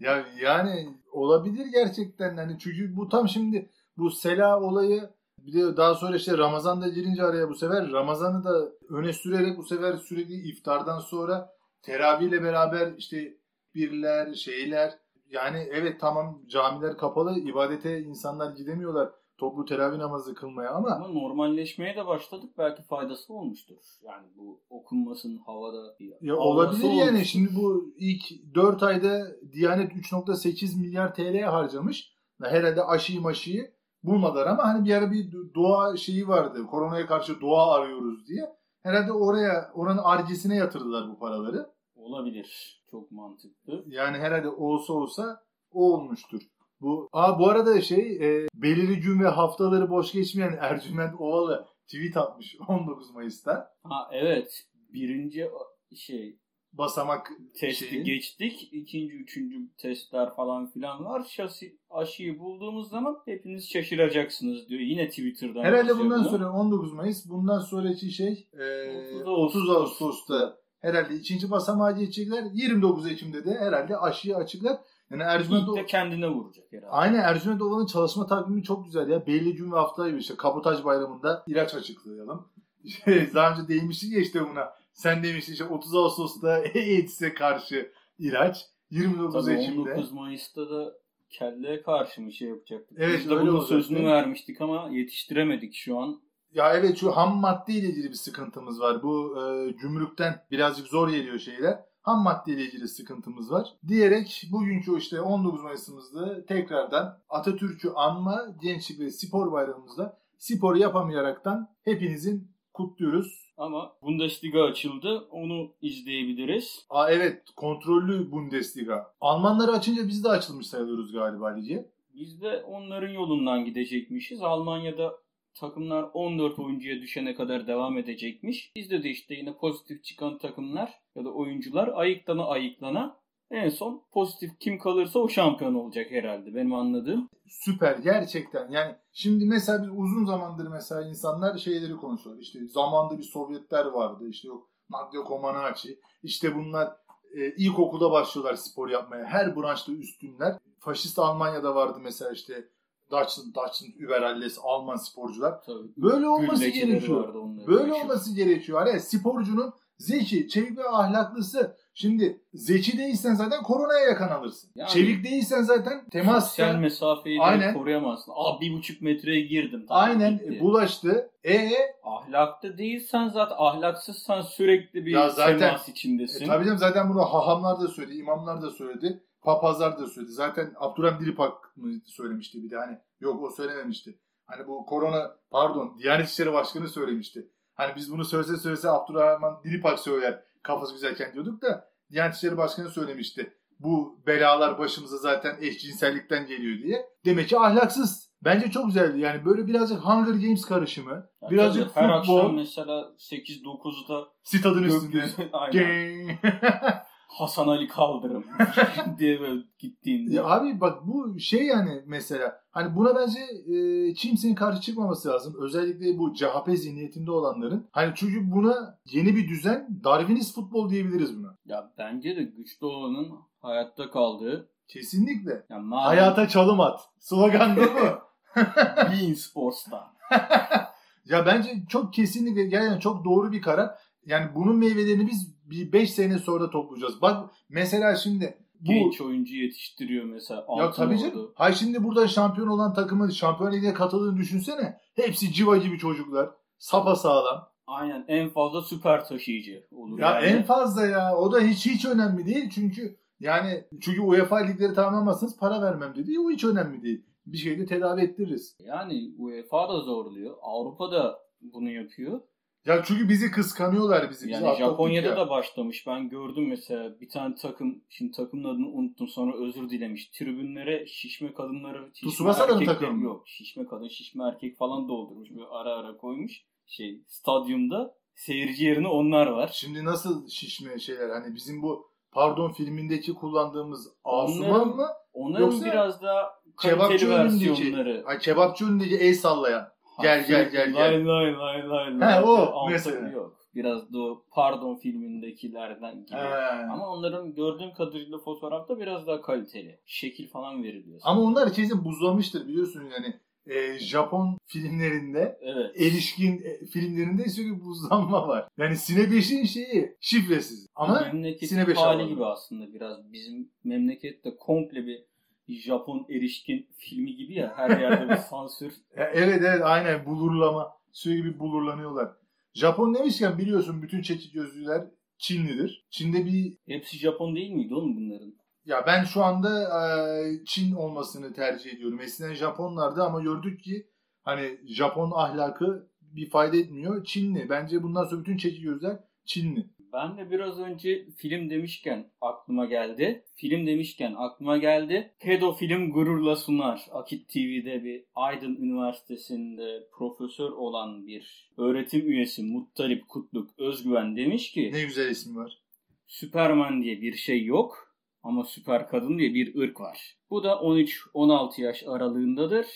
ya 0.00 0.26
yani 0.42 0.88
olabilir 1.12 1.66
gerçekten 1.72 2.36
hani 2.36 2.58
çünkü 2.58 2.96
bu 2.96 3.08
tam 3.08 3.28
şimdi 3.28 3.70
bu 3.96 4.10
sela 4.10 4.60
olayı 4.60 5.10
bir 5.46 5.52
de 5.52 5.76
daha 5.76 5.94
sonra 5.94 6.16
işte 6.16 6.38
Ramazan'da 6.38 6.88
girince 6.88 7.22
araya 7.22 7.48
bu 7.48 7.54
sefer 7.54 7.92
Ramazan'ı 7.92 8.44
da 8.44 8.68
öne 8.88 9.12
sürerek 9.12 9.58
bu 9.58 9.64
sefer 9.64 9.96
sürekli 9.96 10.34
iftardan 10.34 11.00
sonra 11.00 11.50
teravihle 11.82 12.42
beraber 12.42 12.92
işte 12.96 13.34
birler, 13.74 14.34
şeyler 14.34 14.98
yani 15.30 15.68
evet 15.72 16.00
tamam 16.00 16.42
camiler 16.48 16.96
kapalı 16.96 17.38
ibadete 17.38 18.00
insanlar 18.00 18.56
gidemiyorlar 18.56 19.10
toplu 19.38 19.64
teravih 19.64 19.98
namazı 19.98 20.34
kılmaya 20.34 20.70
ama... 20.70 20.90
Ama 20.90 21.08
normalleşmeye 21.08 21.96
de 21.96 22.06
başladık. 22.06 22.50
Belki 22.58 22.82
faydası 22.82 23.34
olmuştur. 23.34 23.76
Yani 24.02 24.26
bu 24.36 24.60
okunmasının 24.70 25.38
havada 25.38 25.98
bir 26.00 26.12
ya 26.20 26.36
Olabilir 26.36 26.84
olmuştur. 26.84 27.06
yani. 27.06 27.24
Şimdi 27.24 27.56
bu 27.56 27.94
ilk 27.98 28.54
4 28.54 28.82
ayda 28.82 29.26
Diyanet 29.52 29.92
3.8 29.92 30.80
milyar 30.80 31.14
TL 31.14 31.40
harcamış. 31.40 32.14
Herhalde 32.42 32.84
aşıyı 32.84 33.20
maşıyı 33.20 33.73
bulmadılar 34.04 34.46
ama 34.46 34.64
hani 34.64 34.84
bir 34.84 34.94
ara 34.94 35.10
bir 35.10 35.32
dua 35.54 35.96
şeyi 35.96 36.28
vardı. 36.28 36.66
Koronaya 36.66 37.06
karşı 37.06 37.40
dua 37.40 37.74
arıyoruz 37.74 38.26
diye. 38.28 38.42
Herhalde 38.82 39.12
oraya 39.12 39.70
oranın 39.74 40.00
argesine 40.04 40.56
yatırdılar 40.56 41.08
bu 41.10 41.18
paraları. 41.18 41.66
Olabilir. 41.94 42.80
Çok 42.90 43.10
mantıklı. 43.10 43.84
Yani 43.86 44.18
herhalde 44.18 44.48
olsa 44.48 44.92
olsa 44.92 45.42
o 45.70 45.92
olmuştur. 45.92 46.40
Bu 46.80 47.08
Aa, 47.12 47.38
bu 47.38 47.48
arada 47.48 47.80
şey 47.80 48.16
e, 48.16 48.48
belirli 48.54 49.00
gün 49.00 49.20
ve 49.20 49.28
haftaları 49.28 49.90
boş 49.90 50.12
geçmeyen 50.12 50.58
Ercüment 50.60 51.20
Ovalı 51.20 51.66
tweet 51.86 52.16
atmış 52.16 52.56
19 52.68 53.10
Mayıs'ta. 53.14 53.72
Ha 53.82 54.08
evet. 54.12 54.64
Birinci 54.92 55.50
şey 55.96 56.38
Basamak 56.78 57.30
testi 57.60 57.88
şeyi. 57.88 58.04
geçtik. 58.04 58.68
İkinci, 58.72 59.14
üçüncü 59.14 59.56
testler 59.76 60.34
falan 60.34 60.66
filan 60.70 61.04
var. 61.04 61.26
Şasi, 61.30 61.78
aşıyı 61.90 62.38
bulduğumuz 62.38 62.88
zaman 62.90 63.16
hepiniz 63.24 63.70
şaşıracaksınız 63.72 64.68
diyor. 64.68 64.80
Yine 64.80 65.08
Twitter'dan 65.08 65.64
Herhalde 65.64 65.98
bundan 65.98 66.20
bunu. 66.24 66.30
sonra 66.30 66.52
19 66.52 66.92
Mayıs. 66.92 67.28
Bundan 67.28 67.60
sonraki 67.60 68.10
şey 68.10 68.48
e, 68.52 69.22
30 69.22 69.26
30 69.26 69.70
Ağustos. 69.70 69.76
Ağustos'ta 69.76 70.56
herhalde 70.80 71.14
ikinci 71.14 71.50
basamağı 71.50 71.98
geçecekler. 71.98 72.44
29 72.52 73.06
Ekim'de 73.06 73.44
de 73.44 73.50
herhalde 73.50 73.96
aşıyı 73.96 74.36
açıklar. 74.36 74.76
Yani 75.10 75.22
Ercüment 75.22 75.68
İlk 75.68 75.76
de 75.76 75.86
kendine 75.86 76.28
vuracak 76.28 76.72
herhalde. 76.72 76.90
Aynen 76.90 77.18
Ercüment 77.18 77.62
Ova'nın 77.62 77.86
çalışma 77.86 78.26
takvimi 78.26 78.62
çok 78.62 78.84
güzel 78.84 79.08
ya. 79.08 79.26
Belli 79.26 79.54
gün 79.54 79.72
ve 79.72 79.76
hafta 79.76 80.08
gibi 80.08 80.18
işte 80.18 80.34
Kabotaj 80.36 80.84
Bayramı'nda 80.84 81.44
ilaç 81.46 81.74
açıklayalım. 81.74 82.48
İşte 82.84 83.30
daha 83.34 83.52
önce 83.52 83.68
değmiştik 83.68 84.12
ya 84.12 84.20
işte 84.20 84.40
buna. 84.50 84.83
Sen 84.94 85.22
demiştin 85.22 85.52
işte 85.52 85.64
30 85.64 85.94
Ağustos'ta 85.94 86.48
AIDS'e 86.74 87.34
karşı 87.34 87.92
ilaç. 88.18 88.66
29 88.90 89.46
Tabii 89.46 89.54
Ekim'de. 89.54 89.92
19 89.92 90.12
Mayıs'ta 90.12 90.70
da 90.70 90.94
kelleye 91.30 91.82
karşı 91.82 92.26
bir 92.26 92.32
şey 92.32 92.48
yapacaktık. 92.48 92.98
Evet, 93.00 93.18
Biz 93.18 93.30
de 93.30 93.34
bunun 93.34 93.46
olacaktı. 93.48 93.68
sözünü 93.68 94.06
vermiştik 94.06 94.60
ama 94.60 94.88
yetiştiremedik 94.90 95.74
şu 95.74 95.98
an. 95.98 96.20
Ya 96.52 96.74
evet 96.74 96.98
şu 96.98 97.16
ham 97.16 97.36
madde 97.36 97.72
ile 97.72 97.86
ilgili 97.86 98.08
bir 98.08 98.14
sıkıntımız 98.14 98.80
var. 98.80 99.02
Bu 99.02 99.36
e, 99.40 99.70
gümrükten 99.70 100.44
birazcık 100.50 100.86
zor 100.86 101.08
geliyor 101.08 101.38
şeyler. 101.38 101.80
Ham 102.02 102.22
madde 102.22 102.52
ile 102.52 102.62
ilgili 102.62 102.88
sıkıntımız 102.88 103.50
var. 103.50 103.74
Diyerek 103.88 104.48
bugünkü 104.52 104.98
işte 104.98 105.20
19 105.20 105.62
Mayıs'ımızda 105.62 106.46
tekrardan 106.46 107.18
Atatürk'ü 107.28 107.90
anma 107.90 108.46
gençlik 108.62 109.00
ve 109.00 109.10
spor 109.10 109.52
bayramımızda 109.52 110.18
spor 110.38 110.76
yapamayaraktan 110.76 111.74
hepinizin 111.84 112.48
kutluyoruz. 112.72 113.43
Ama 113.56 113.92
Bundesliga 114.02 114.62
açıldı. 114.62 115.28
Onu 115.30 115.72
izleyebiliriz. 115.82 116.86
Aa 116.90 117.10
evet 117.10 117.42
kontrollü 117.56 118.30
Bundesliga. 118.30 119.14
Almanları 119.20 119.72
açınca 119.72 120.08
biz 120.08 120.24
de 120.24 120.28
açılmış 120.28 120.66
sayılıyoruz 120.66 121.12
galiba 121.12 121.48
lige. 121.48 121.90
Biz 122.14 122.40
de 122.42 122.62
onların 122.62 123.12
yolundan 123.12 123.64
gidecekmişiz. 123.64 124.42
Almanya'da 124.42 125.14
takımlar 125.54 126.06
14 126.12 126.58
oyuncuya 126.58 127.02
düşene 127.02 127.34
kadar 127.34 127.66
devam 127.66 127.98
edecekmiş. 127.98 128.72
Bizde 128.76 129.02
de 129.02 129.10
işte 129.10 129.34
yine 129.34 129.56
pozitif 129.56 130.04
çıkan 130.04 130.38
takımlar 130.38 130.92
ya 131.16 131.24
da 131.24 131.30
oyuncular 131.30 131.90
ayıklana 131.94 132.46
ayıklana 132.46 133.16
en 133.50 133.68
son 133.68 134.02
pozitif 134.12 134.60
kim 134.60 134.78
kalırsa 134.78 135.18
o 135.18 135.28
şampiyon 135.28 135.74
olacak 135.74 136.10
herhalde 136.10 136.54
benim 136.54 136.74
anladığım. 136.74 137.28
Süper 137.48 137.98
gerçekten. 137.98 138.70
Yani 138.70 138.94
şimdi 139.12 139.44
mesela 139.44 139.82
biz 139.82 139.90
uzun 139.90 140.24
zamandır 140.26 140.66
mesela 140.66 141.08
insanlar 141.08 141.58
şeyleri 141.58 141.96
konuşuyor. 141.96 142.38
İşte 142.38 142.66
zamanda 142.66 143.18
bir 143.18 143.22
Sovyetler 143.22 143.84
vardı. 143.84 144.28
İşte 144.28 144.48
yok 144.48 144.68
Nadia 144.90 145.28
Comaneci. 145.28 146.00
İşte 146.22 146.54
bunlar 146.54 146.96
e, 147.34 147.54
ilkokulda 147.56 148.10
başlıyorlar 148.10 148.54
spor 148.54 148.88
yapmaya. 148.88 149.24
Her 149.24 149.56
branşta 149.56 149.92
üstünler. 149.92 150.58
Faşist 150.78 151.18
Almanya'da 151.18 151.74
vardı 151.74 151.98
mesela 152.02 152.32
işte 152.32 152.68
Deutschland, 153.10 153.54
Deutschland, 153.54 153.92
Überalles, 153.98 154.58
Alman 154.62 154.96
sporcular. 154.96 155.62
Tabii. 155.62 155.88
Böyle 155.96 156.28
olması 156.28 156.66
gerekiyor. 156.66 157.34
Böyle 157.66 157.92
olması 157.92 158.34
gerekiyor. 158.34 158.78
Hani 158.78 159.00
sporcunun 159.00 159.72
zeki, 159.98 160.48
çevik 160.48 160.78
ve 160.78 160.88
ahlaklısı. 160.88 161.76
Şimdi 161.94 162.40
zeki 162.54 162.98
değilsen 162.98 163.34
zaten 163.34 163.62
koronaya 163.62 164.00
yakalanırsın. 164.06 164.70
Yani- 164.74 164.90
Çevik 164.90 165.24
değilsen 165.24 165.62
zaten 165.62 166.08
temas 166.08 166.48
Sosyal 166.48 166.74
mesafeyi 166.74 167.40
Aynen. 167.40 167.74
koruyamazsın. 167.74 168.32
Aa 168.36 168.60
bir 168.60 168.72
buçuk 168.72 169.02
metreye 169.02 169.40
girdim. 169.40 169.84
Tamam, 169.88 170.04
Aynen 170.04 170.38
bitti. 170.38 170.56
e, 170.56 170.60
bulaştı. 170.60 171.30
E, 171.44 171.70
Ahlaklı 172.02 172.78
değilsen 172.78 173.28
zaten 173.28 173.56
ahlaksızsan 173.58 174.40
sürekli 174.40 175.06
bir 175.06 175.10
Ya 175.12 175.30
zaten- 175.30 175.58
temas 175.58 175.88
e 175.88 175.92
içindesin. 175.92 176.46
tabii 176.46 176.64
canım 176.64 176.78
zaten 176.78 177.10
bunu 177.10 177.20
hahamlar 177.22 177.80
da 177.80 177.88
söyledi, 177.88 178.16
imamlar 178.16 178.62
da 178.62 178.70
söyledi, 178.70 179.22
papazlar 179.42 179.98
da 179.98 180.06
söyledi. 180.06 180.32
Zaten 180.32 180.72
Abdurrahim 180.76 181.20
Dilipak 181.26 181.76
mı 181.76 181.92
söylemişti 182.06 182.62
bir 182.62 182.70
de 182.70 182.76
hani 182.76 182.98
yok 183.20 183.42
o 183.42 183.50
söylememişti. 183.50 184.18
Hani 184.46 184.66
bu 184.66 184.86
korona 184.86 185.30
pardon 185.50 185.96
Diyanet 185.98 186.28
İşleri 186.28 186.52
Başkanı 186.52 186.88
söylemişti. 186.88 187.48
Hani 187.74 187.96
biz 187.96 188.12
bunu 188.12 188.24
söylese 188.24 188.56
söylese 188.56 188.90
Abdurrahman 188.90 189.60
Dilipak 189.64 189.98
söyler 189.98 190.40
kafası 190.62 190.92
güzelken 190.94 191.32
diyorduk 191.32 191.62
da 191.62 191.88
Diyanet 192.12 192.34
İşleri 192.34 192.56
Başkanı 192.56 192.88
söylemişti. 192.90 193.54
Bu 193.80 194.22
belalar 194.26 194.78
başımıza 194.78 195.16
zaten 195.16 195.56
eşcinsellikten 195.60 196.46
geliyor 196.46 196.78
diye. 196.78 197.06
Demek 197.24 197.48
ki 197.48 197.58
ahlaksız. 197.58 198.30
Bence 198.44 198.70
çok 198.70 198.86
güzeldi. 198.86 199.20
Yani 199.20 199.44
böyle 199.44 199.66
birazcık 199.66 199.98
Hunger 199.98 200.34
Games 200.34 200.64
karışımı. 200.64 201.26
Ya 201.42 201.50
birazcık 201.50 201.94
tabii 201.94 202.06
her 202.06 202.18
futbol. 202.18 202.38
akşam 202.38 202.54
mesela 202.54 203.12
8-9'da 203.18 204.28
Stadın 204.42 204.82
üstünde. 204.82 205.24
aynen. 205.52 206.38
Hasan 207.38 207.68
Ali 207.68 207.88
kaldırım 207.88 208.44
diye 209.18 209.40
böyle 209.40 209.62
gittiğinde. 209.78 210.34
Ya 210.34 210.44
abi 210.44 210.80
bak 210.80 211.06
bu 211.06 211.38
şey 211.38 211.66
yani 211.66 212.02
mesela 212.06 212.60
hani 212.70 212.96
buna 212.96 213.16
bence 213.16 213.40
e, 213.74 214.12
kimsenin 214.14 214.54
karşı 214.54 214.80
çıkmaması 214.80 215.28
lazım. 215.28 215.54
Özellikle 215.60 216.18
bu 216.18 216.34
CHP 216.34 216.70
zihniyetinde 216.70 217.30
olanların. 217.30 217.86
Hani 217.92 218.12
çünkü 218.14 218.52
buna 218.52 218.98
yeni 219.06 219.36
bir 219.36 219.48
düzen 219.48 220.00
Darwinist 220.04 220.54
futbol 220.54 220.90
diyebiliriz 220.90 221.38
buna. 221.38 221.56
Ya 221.66 221.92
bence 221.98 222.36
de 222.36 222.42
güçlü 222.42 222.86
olanın 222.86 223.28
hayatta 223.60 224.10
kaldığı 224.10 224.70
Kesinlikle. 224.88 225.64
yani 225.70 225.86
malum 225.86 226.04
Hayata 226.04 226.48
çalım 226.48 226.80
at. 226.80 227.00
Slogan 227.18 227.76
değil 227.76 227.92
mi? 227.92 228.12
Bein 229.10 229.34
Sports'ta. 229.34 230.14
ya 231.24 231.46
bence 231.46 231.70
çok 231.88 232.12
kesinlikle 232.12 232.76
yani 232.76 233.00
çok 233.00 233.24
doğru 233.24 233.52
bir 233.52 233.62
karar. 233.62 233.90
Yani 234.26 234.50
bunun 234.54 234.76
meyvelerini 234.76 235.26
biz 235.26 235.54
bir 235.64 235.92
5 235.92 236.12
sene 236.12 236.38
sonra 236.38 236.70
toplayacağız. 236.70 237.22
Bak 237.22 237.50
mesela 237.68 238.16
şimdi 238.16 238.58
bu 238.80 238.92
Genç 238.92 239.20
oyuncu 239.20 239.56
yetiştiriyor 239.56 240.24
mesela. 240.24 240.66
Ya 240.78 240.90
tabii 240.90 241.18
canım. 241.18 241.52
Hay 241.54 241.72
şimdi 241.72 242.04
burada 242.04 242.28
şampiyon 242.28 242.68
olan 242.68 242.94
takımın 242.94 243.30
şampiyon 243.30 243.72
ligine 243.72 243.94
katıldığını 243.94 244.36
düşünsene. 244.36 245.00
Hepsi 245.14 245.52
civa 245.52 245.76
gibi 245.76 245.98
çocuklar. 245.98 246.50
Sapa 246.78 247.16
sağlam. 247.16 247.68
Aynen 247.86 248.24
en 248.28 248.50
fazla 248.50 248.82
süper 248.82 249.24
taşıyıcı 249.24 249.86
olur. 249.92 250.18
Ya 250.18 250.30
yani. 250.30 250.46
en 250.46 250.62
fazla 250.62 251.06
ya. 251.06 251.36
O 251.36 251.52
da 251.52 251.60
hiç 251.60 251.86
hiç 251.86 252.04
önemli 252.04 252.46
değil. 252.46 252.70
Çünkü 252.70 253.16
yani 253.40 253.84
çünkü 254.00 254.20
UEFA 254.20 254.56
ligleri 254.56 254.94
tamamlamazsanız 254.94 255.58
para 255.58 255.82
vermem 255.82 256.14
dedi. 256.16 256.40
O 256.40 256.50
hiç 256.50 256.64
önemli 256.64 257.02
değil. 257.02 257.26
Bir 257.46 257.58
şeyde 257.58 257.86
tedavi 257.86 258.20
ettiririz. 258.20 258.76
Yani 258.80 259.34
UEFA 259.38 259.88
da 259.88 260.00
zorluyor. 260.00 260.56
Avrupa 260.62 261.12
da 261.12 261.38
bunu 261.60 261.90
yapıyor. 261.90 262.40
Ya 262.86 263.02
çünkü 263.04 263.28
bizi 263.28 263.50
kıskanıyorlar 263.50 264.30
bizi. 264.30 264.44
Bizi 264.46 264.52
Yani 264.52 264.64
atlattık 264.68 264.86
Japonya'da 264.86 265.26
ya. 265.26 265.36
da 265.36 265.50
başlamış. 265.50 266.06
Ben 266.06 266.28
gördüm 266.28 266.68
mesela 266.68 267.20
bir 267.20 267.28
tane 267.28 267.54
takım, 267.54 268.02
şimdi 268.08 268.32
takımın 268.32 268.64
adını 268.64 268.88
unuttum 268.88 269.28
sonra 269.28 269.56
özür 269.56 269.90
dilemiş. 269.90 270.28
Tribünlere 270.28 271.06
şişme 271.06 271.54
kadınları, 271.54 272.10
şişme 272.14 272.30
Tsubasa'da 272.30 272.74
mı 272.74 272.84
takım? 272.84 273.22
Yok 273.22 273.48
şişme 273.48 273.86
kadın, 273.86 274.08
şişme 274.08 274.44
erkek 274.44 274.78
falan 274.78 275.08
doldurmuş. 275.08 275.50
Böyle 275.50 275.66
ara 275.70 275.90
ara 275.94 276.16
koymuş. 276.16 276.52
Şey 276.86 277.20
stadyumda 277.28 278.14
seyirci 278.34 278.84
yerine 278.84 279.08
onlar 279.08 279.46
var. 279.46 279.70
Şimdi 279.74 280.04
nasıl 280.04 280.48
şişme 280.48 280.98
şeyler 280.98 281.30
hani 281.30 281.54
bizim 281.54 281.82
bu 281.82 282.10
pardon 282.32 282.72
filmindeki 282.72 283.34
kullandığımız 283.34 284.08
Asuman 284.24 284.88
mı? 284.88 285.06
Onların 285.32 285.64
Yoksa 285.64 285.86
biraz 285.86 286.22
daha 286.22 286.54
Kebapçı 286.82 287.08
kaliteli 287.08 287.30
önündeki, 287.30 287.70
versiyonları. 287.70 288.22
ay 288.26 288.38
kebapçı 288.38 288.84
önündeki 288.84 289.16
el 289.16 289.34
sallayan. 289.34 289.93
Gel, 290.22 290.46
gel, 290.48 290.70
gel, 290.70 290.90
gel. 290.92 290.94
Lay 290.94 291.26
lay 291.26 291.52
lay 291.52 291.88
lay 291.88 292.14
He, 292.14 292.18
lay. 292.20 292.42
o 292.44 292.48
Altı- 292.56 292.92
mesela. 292.92 293.28
Yok. 293.30 293.60
Biraz 293.74 294.12
da 294.12 294.18
o 294.18 294.44
Pardon 294.50 294.96
filmindekilerden 294.96 296.26
gibi. 296.26 296.36
He. 296.36 296.86
Ama 296.92 297.08
onların 297.08 297.54
gördüğüm 297.54 297.92
kadarıyla 297.94 298.38
fotoğrafta 298.38 298.98
biraz 299.00 299.26
daha 299.26 299.40
kaliteli. 299.42 299.98
Şekil 300.06 300.48
falan 300.48 300.82
veriliyor. 300.82 301.20
Ama 301.24 301.40
onlar 301.42 301.72
kesin 301.72 302.04
buzlamıştır 302.04 302.68
biliyorsun 302.68 303.02
yani. 303.12 303.34
E, 303.66 303.98
Japon 303.98 304.58
filmlerinde 304.66 305.58
Evet. 305.60 306.00
erişkin 306.00 306.62
e, 306.64 306.86
filmlerinde 306.86 307.48
sürekli 307.48 307.84
buzlanma 307.84 308.48
var. 308.48 308.68
Yani 308.78 308.96
Sine 308.96 309.20
5'in 309.20 309.64
şeyi 309.64 310.16
şifresiz. 310.20 310.86
Ama 310.94 311.20
memleketin 311.20 311.66
Sine 311.66 311.86
beş 311.86 311.96
hali 311.98 312.22
aldı. 312.22 312.30
gibi 312.30 312.44
aslında 312.44 312.92
biraz. 312.94 313.32
Bizim 313.32 313.70
memlekette 313.84 314.56
komple 314.56 315.06
bir 315.06 315.24
Japon 315.68 316.26
erişkin 316.30 316.88
filmi 316.98 317.36
gibi 317.36 317.54
ya. 317.54 317.72
Her 317.76 318.00
yerde 318.00 318.28
bir 318.32 318.36
sansür. 318.50 318.92
evet 319.14 319.62
evet 319.62 319.82
aynen 319.84 320.26
bulurlama. 320.26 320.92
Sürekli 321.12 321.58
bulurlanıyorlar. 321.58 322.32
Japon 322.74 323.14
demişken 323.14 323.58
biliyorsun 323.58 324.02
bütün 324.02 324.22
çekiç 324.22 324.52
gözlüler 324.52 325.04
Çinlidir. 325.38 326.06
Çin'de 326.10 326.46
bir 326.46 326.78
Hepsi 326.86 327.18
Japon 327.18 327.56
değil 327.56 327.70
miydi 327.70 327.94
oğlum 327.94 328.16
bunların? 328.16 328.54
ya 328.84 329.06
ben 329.06 329.24
şu 329.24 329.44
anda 329.44 329.82
e, 329.82 330.64
Çin 330.66 330.92
olmasını 330.94 331.52
tercih 331.52 331.92
ediyorum. 331.94 332.20
Eskiden 332.20 332.54
Japonlardı 332.54 333.22
ama 333.22 333.40
gördük 333.40 333.80
ki 333.84 334.06
hani 334.42 334.78
Japon 334.86 335.30
ahlakı 335.34 336.08
bir 336.22 336.50
fayda 336.50 336.76
etmiyor. 336.76 337.24
Çinli. 337.24 337.68
Bence 337.70 338.02
bundan 338.02 338.24
sonra 338.24 338.40
bütün 338.40 338.56
çekici 338.56 338.82
gözler 338.82 339.18
Çinli. 339.44 339.86
Ben 340.14 340.36
de 340.36 340.50
biraz 340.50 340.78
önce 340.78 341.26
film 341.36 341.70
demişken 341.70 342.30
aklıma 342.40 342.86
geldi. 342.86 343.44
Film 343.54 343.86
demişken 343.86 344.34
aklıma 344.38 344.76
geldi. 344.76 345.34
Pedofilm 345.40 346.10
gururla 346.10 346.56
sunar. 346.56 347.06
Akit 347.12 347.48
TV'de 347.48 348.04
bir 348.04 348.24
Aydın 348.34 348.76
Üniversitesi'nde 348.76 350.08
profesör 350.12 350.70
olan 350.70 351.26
bir 351.26 351.70
öğretim 351.76 352.28
üyesi 352.28 352.62
Muttalip 352.62 353.28
Kutluk 353.28 353.78
Özgüven 353.78 354.36
demiş 354.36 354.70
ki 354.72 354.90
Ne 354.92 355.02
güzel 355.04 355.30
ismi 355.30 355.56
var. 355.56 355.78
Süperman 356.26 357.02
diye 357.02 357.20
bir 357.20 357.34
şey 357.34 357.64
yok 357.64 358.16
ama 358.42 358.64
süper 358.64 359.08
kadın 359.08 359.38
diye 359.38 359.54
bir 359.54 359.74
ırk 359.74 360.00
var. 360.00 360.36
Bu 360.50 360.64
da 360.64 360.72
13-16 360.72 361.80
yaş 361.80 362.02
aralığındadır. 362.06 362.86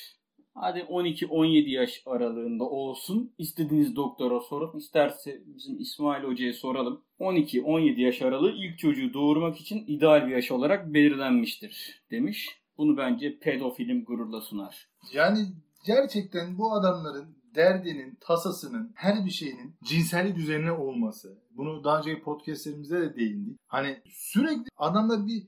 Hadi 0.61 0.79
12-17 0.79 1.71
yaş 1.71 2.03
aralığında 2.07 2.65
olsun. 2.65 3.35
İstediğiniz 3.39 3.97
doktora 3.97 4.41
sorun. 4.41 4.79
İsterse 4.79 5.43
bizim 5.47 5.81
İsmail 5.81 6.25
Hoca'ya 6.25 6.53
soralım. 6.53 7.03
12-17 7.21 8.01
yaş 8.01 8.23
aralığı 8.23 8.53
ilk 8.53 8.79
çocuğu 8.79 9.15
doğurmak 9.15 9.61
için 9.61 9.85
ideal 9.87 10.27
bir 10.27 10.33
yaş 10.33 10.51
olarak 10.51 10.95
belirlenmiştir 10.95 12.03
demiş. 12.11 12.61
Bunu 12.79 12.97
bence 12.97 13.39
pedofilim 13.39 14.05
gururla 14.05 14.41
sunar. 14.41 14.89
Yani 15.13 15.39
gerçekten 15.87 16.59
bu 16.59 16.73
adamların 16.73 17.39
derdinin, 17.55 18.19
tasasının, 18.21 18.93
her 18.95 19.25
bir 19.25 19.31
şeyinin 19.31 19.75
cinsellik 19.85 20.39
üzerine 20.39 20.73
olması. 20.73 21.39
Bunu 21.51 21.85
daha 21.85 21.99
önceki 21.99 22.23
podcastlerimizde 22.23 23.01
de 23.01 23.17
değindik. 23.17 23.59
Hani 23.67 24.03
sürekli 24.07 24.65
adamlar 24.77 25.27
bir 25.27 25.43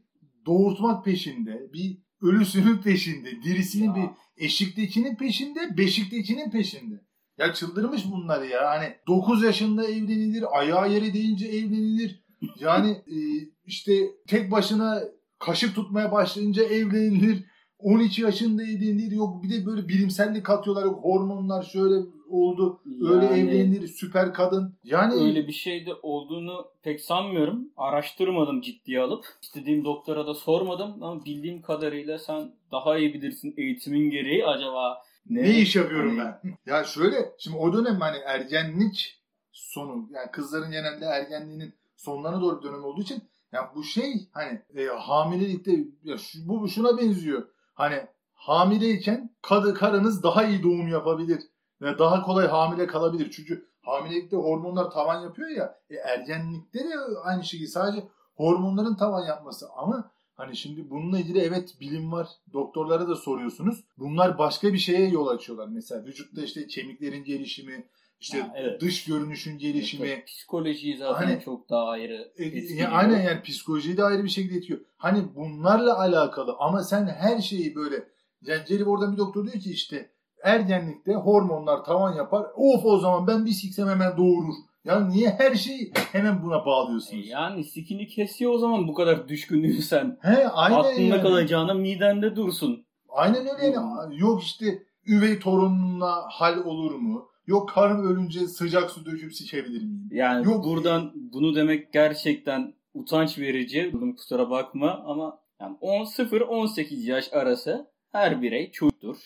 doğurtmak 0.46 1.04
peşinde, 1.04 1.72
bir 1.72 1.98
ölüsünün 2.22 2.76
peşinde, 2.76 3.42
dirisinin 3.42 3.94
bir 3.94 4.04
eşiktekinin 4.36 5.16
peşinde, 5.16 5.76
beşiktekinin 5.78 6.50
peşinde. 6.50 6.94
Ya 7.38 7.54
çıldırmış 7.54 8.02
bunlar 8.12 8.42
ya. 8.42 8.70
Hani 8.70 8.94
9 9.06 9.42
yaşında 9.42 9.86
evlenilir, 9.86 10.58
ayağı 10.58 10.92
yere 10.92 11.14
değince 11.14 11.46
evlenilir. 11.46 12.24
Yani 12.60 12.90
e, 12.90 13.16
işte 13.64 13.92
tek 14.28 14.50
başına 14.50 15.02
kaşık 15.38 15.74
tutmaya 15.74 16.12
başlayınca 16.12 16.62
evlenilir. 16.62 17.44
12 17.78 18.22
yaşında 18.22 18.62
evlenilir. 18.62 19.16
Yok 19.16 19.42
bir 19.42 19.50
de 19.50 19.66
böyle 19.66 19.88
bilimsellik 19.88 20.46
katıyorlar. 20.46 20.84
Yok 20.84 21.04
hormonlar 21.04 21.62
şöyle 21.62 21.94
oldu. 22.30 22.80
Öyle 23.10 23.24
Yani- 23.26 23.40
evlenilir. 23.40 23.88
Süper 23.88 24.34
kadın. 24.34 24.74
Yani 24.84 25.14
Öyle 25.14 25.46
bir 25.48 25.52
şey 25.52 25.86
de 25.86 25.94
olduğunu 26.02 26.66
pek 26.82 27.00
sanmıyorum. 27.00 27.68
Araştırmadım 27.76 28.60
ciddiye 28.60 29.00
alıp. 29.00 29.24
İstediğim 29.42 29.84
doktora 29.84 30.26
da 30.26 30.34
sormadım 30.34 31.02
ama 31.02 31.24
bildiğim 31.24 31.62
kadarıyla 31.62 32.18
sen 32.18 32.52
daha 32.72 32.98
iyi 32.98 33.14
bilirsin 33.14 33.54
eğitimin 33.56 34.10
gereği 34.10 34.46
acaba 34.46 35.02
ne, 35.30 35.42
ne 35.42 35.58
iş 35.58 35.76
yapıyorum 35.76 36.18
Hani- 36.18 36.34
ben? 36.44 36.54
Ya 36.72 36.84
şöyle 36.84 37.16
şimdi 37.38 37.56
o 37.56 37.72
dönem 37.72 38.00
hani 38.00 38.16
ergenlik 38.26 39.20
sonu 39.52 40.08
yani 40.12 40.30
kızların 40.30 40.70
genelde 40.70 41.04
ergenliğinin 41.04 41.74
sonlarına 41.96 42.40
doğru 42.40 42.58
bir 42.62 42.68
dönem 42.68 42.84
olduğu 42.84 43.02
için 43.02 43.22
ya 43.52 43.72
bu 43.74 43.84
şey 43.84 44.14
hani 44.32 44.60
e, 44.76 44.86
hamilelikte 44.86 45.72
ya 46.04 46.18
şu, 46.18 46.48
bu 46.48 46.68
şuna 46.68 46.98
benziyor. 46.98 47.42
Hani 47.74 48.06
hamileyken 48.34 49.30
kadı 49.42 49.74
karınız 49.74 50.22
daha 50.22 50.44
iyi 50.44 50.62
doğum 50.62 50.88
yapabilir 50.88 51.40
ve 51.82 51.98
daha 51.98 52.22
kolay 52.22 52.46
hamile 52.46 52.86
kalabilir. 52.86 53.30
Çünkü 53.30 53.68
hamilelikte 53.82 54.36
hormonlar 54.36 54.90
tavan 54.90 55.22
yapıyor 55.22 55.48
ya. 55.48 55.78
E, 55.90 55.94
ergenlikte 55.96 56.78
de 56.78 56.94
aynı 57.24 57.44
şekilde 57.44 57.68
sadece 57.68 58.04
hormonların 58.36 58.94
tavan 58.94 59.26
yapması 59.26 59.66
ama 59.76 60.10
Hani 60.34 60.56
şimdi 60.56 60.90
bununla 60.90 61.18
ilgili 61.18 61.38
evet 61.40 61.76
bilim 61.80 62.12
var. 62.12 62.28
Doktorlara 62.52 63.08
da 63.08 63.16
soruyorsunuz. 63.16 63.84
Bunlar 63.98 64.38
başka 64.38 64.72
bir 64.72 64.78
şeye 64.78 65.08
yol 65.08 65.26
açıyorlar. 65.26 65.68
Mesela 65.68 66.04
vücutta 66.04 66.42
işte 66.42 66.66
kemiklerin 66.66 67.24
gelişimi, 67.24 67.86
işte 68.20 68.40
Ha, 68.40 68.52
evet. 68.56 68.80
dış 68.80 69.04
görünüşün 69.04 69.58
gelişimi. 69.58 70.06
Evet, 70.08 70.26
Psikolojiyi 70.26 70.96
zaten 70.96 71.26
Hani- 71.26 71.42
çok 71.44 71.70
daha 71.70 71.84
ayrı 71.88 72.32
E, 72.36 72.44
etkiliyor. 72.44 72.78
ya 72.78 72.90
aynen 72.90 73.22
yani 73.22 73.42
psikolojiyi 73.42 73.96
de 73.96 74.04
ayrı 74.04 74.24
bir 74.24 74.28
şekilde 74.28 74.56
etkiliyor. 74.56 74.80
Hani 74.96 75.34
bunlarla 75.36 75.98
alakalı 75.98 76.56
ama 76.58 76.82
sen 76.82 77.06
her 77.06 77.40
şeyi 77.40 77.74
böyle 77.74 78.08
yani 78.42 78.62
gelip 78.68 78.88
oradan 78.88 79.12
bir 79.12 79.18
doktor 79.18 79.44
diyor 79.44 79.62
ki 79.62 79.70
işte 79.72 80.10
ergenlikte 80.42 81.14
hormonlar 81.14 81.84
tavan 81.84 82.14
yapar. 82.14 82.46
Of 82.56 82.84
o 82.84 82.98
zaman 82.98 83.26
ben 83.26 83.46
bir 83.46 83.50
siksem 83.50 83.88
hemen 83.88 84.16
doğurur. 84.16 84.54
Ya 84.84 85.00
niye 85.00 85.30
her 85.38 85.54
şeyi 85.54 85.92
hemen 86.12 86.42
buna 86.42 86.56
E, 86.56 86.66
bağlıyorsunuz? 86.66 87.28
Yani 87.28 87.64
sikini 87.64 88.06
kesiyor 88.06 88.52
o 88.52 88.58
zaman 88.58 88.88
bu 88.88 88.94
kadar 88.94 89.28
düşkünlüğü 89.28 89.82
sen. 89.82 90.18
He 90.22 90.48
aynen 90.48 90.76
Aklında 90.78 91.00
yani. 91.00 91.22
kalacağına 91.22 91.74
midende 91.74 92.36
dursun. 92.36 92.86
Aynen 93.08 93.46
öyle 93.54 93.66
yani. 93.66 94.18
Yok 94.20 94.42
işte 94.42 94.66
üvey 95.06 95.38
torununa 95.38 96.14
hal 96.30 96.58
olur 96.64 96.94
mu? 96.94 97.28
Yok 97.46 97.68
karım 97.68 98.06
ölünce 98.06 98.40
sıcak 98.40 98.90
su 98.90 99.04
döküp 99.06 99.34
sikebilir 99.34 99.82
miyim? 99.82 100.08
Yani 100.12 100.46
Yok. 100.46 100.64
buradan 100.64 101.12
bunu 101.14 101.54
demek 101.54 101.92
gerçekten 101.92 102.74
utanç 102.94 103.38
verici. 103.38 103.92
Kusura 104.16 104.50
bakma 104.50 105.02
ama 105.06 105.38
yani 105.60 105.76
10 105.80 106.04
0-18 106.04 106.94
yaş 107.10 107.32
arası 107.32 107.90
her 108.12 108.42
birey 108.42 108.70
çocuktur. 108.70 109.16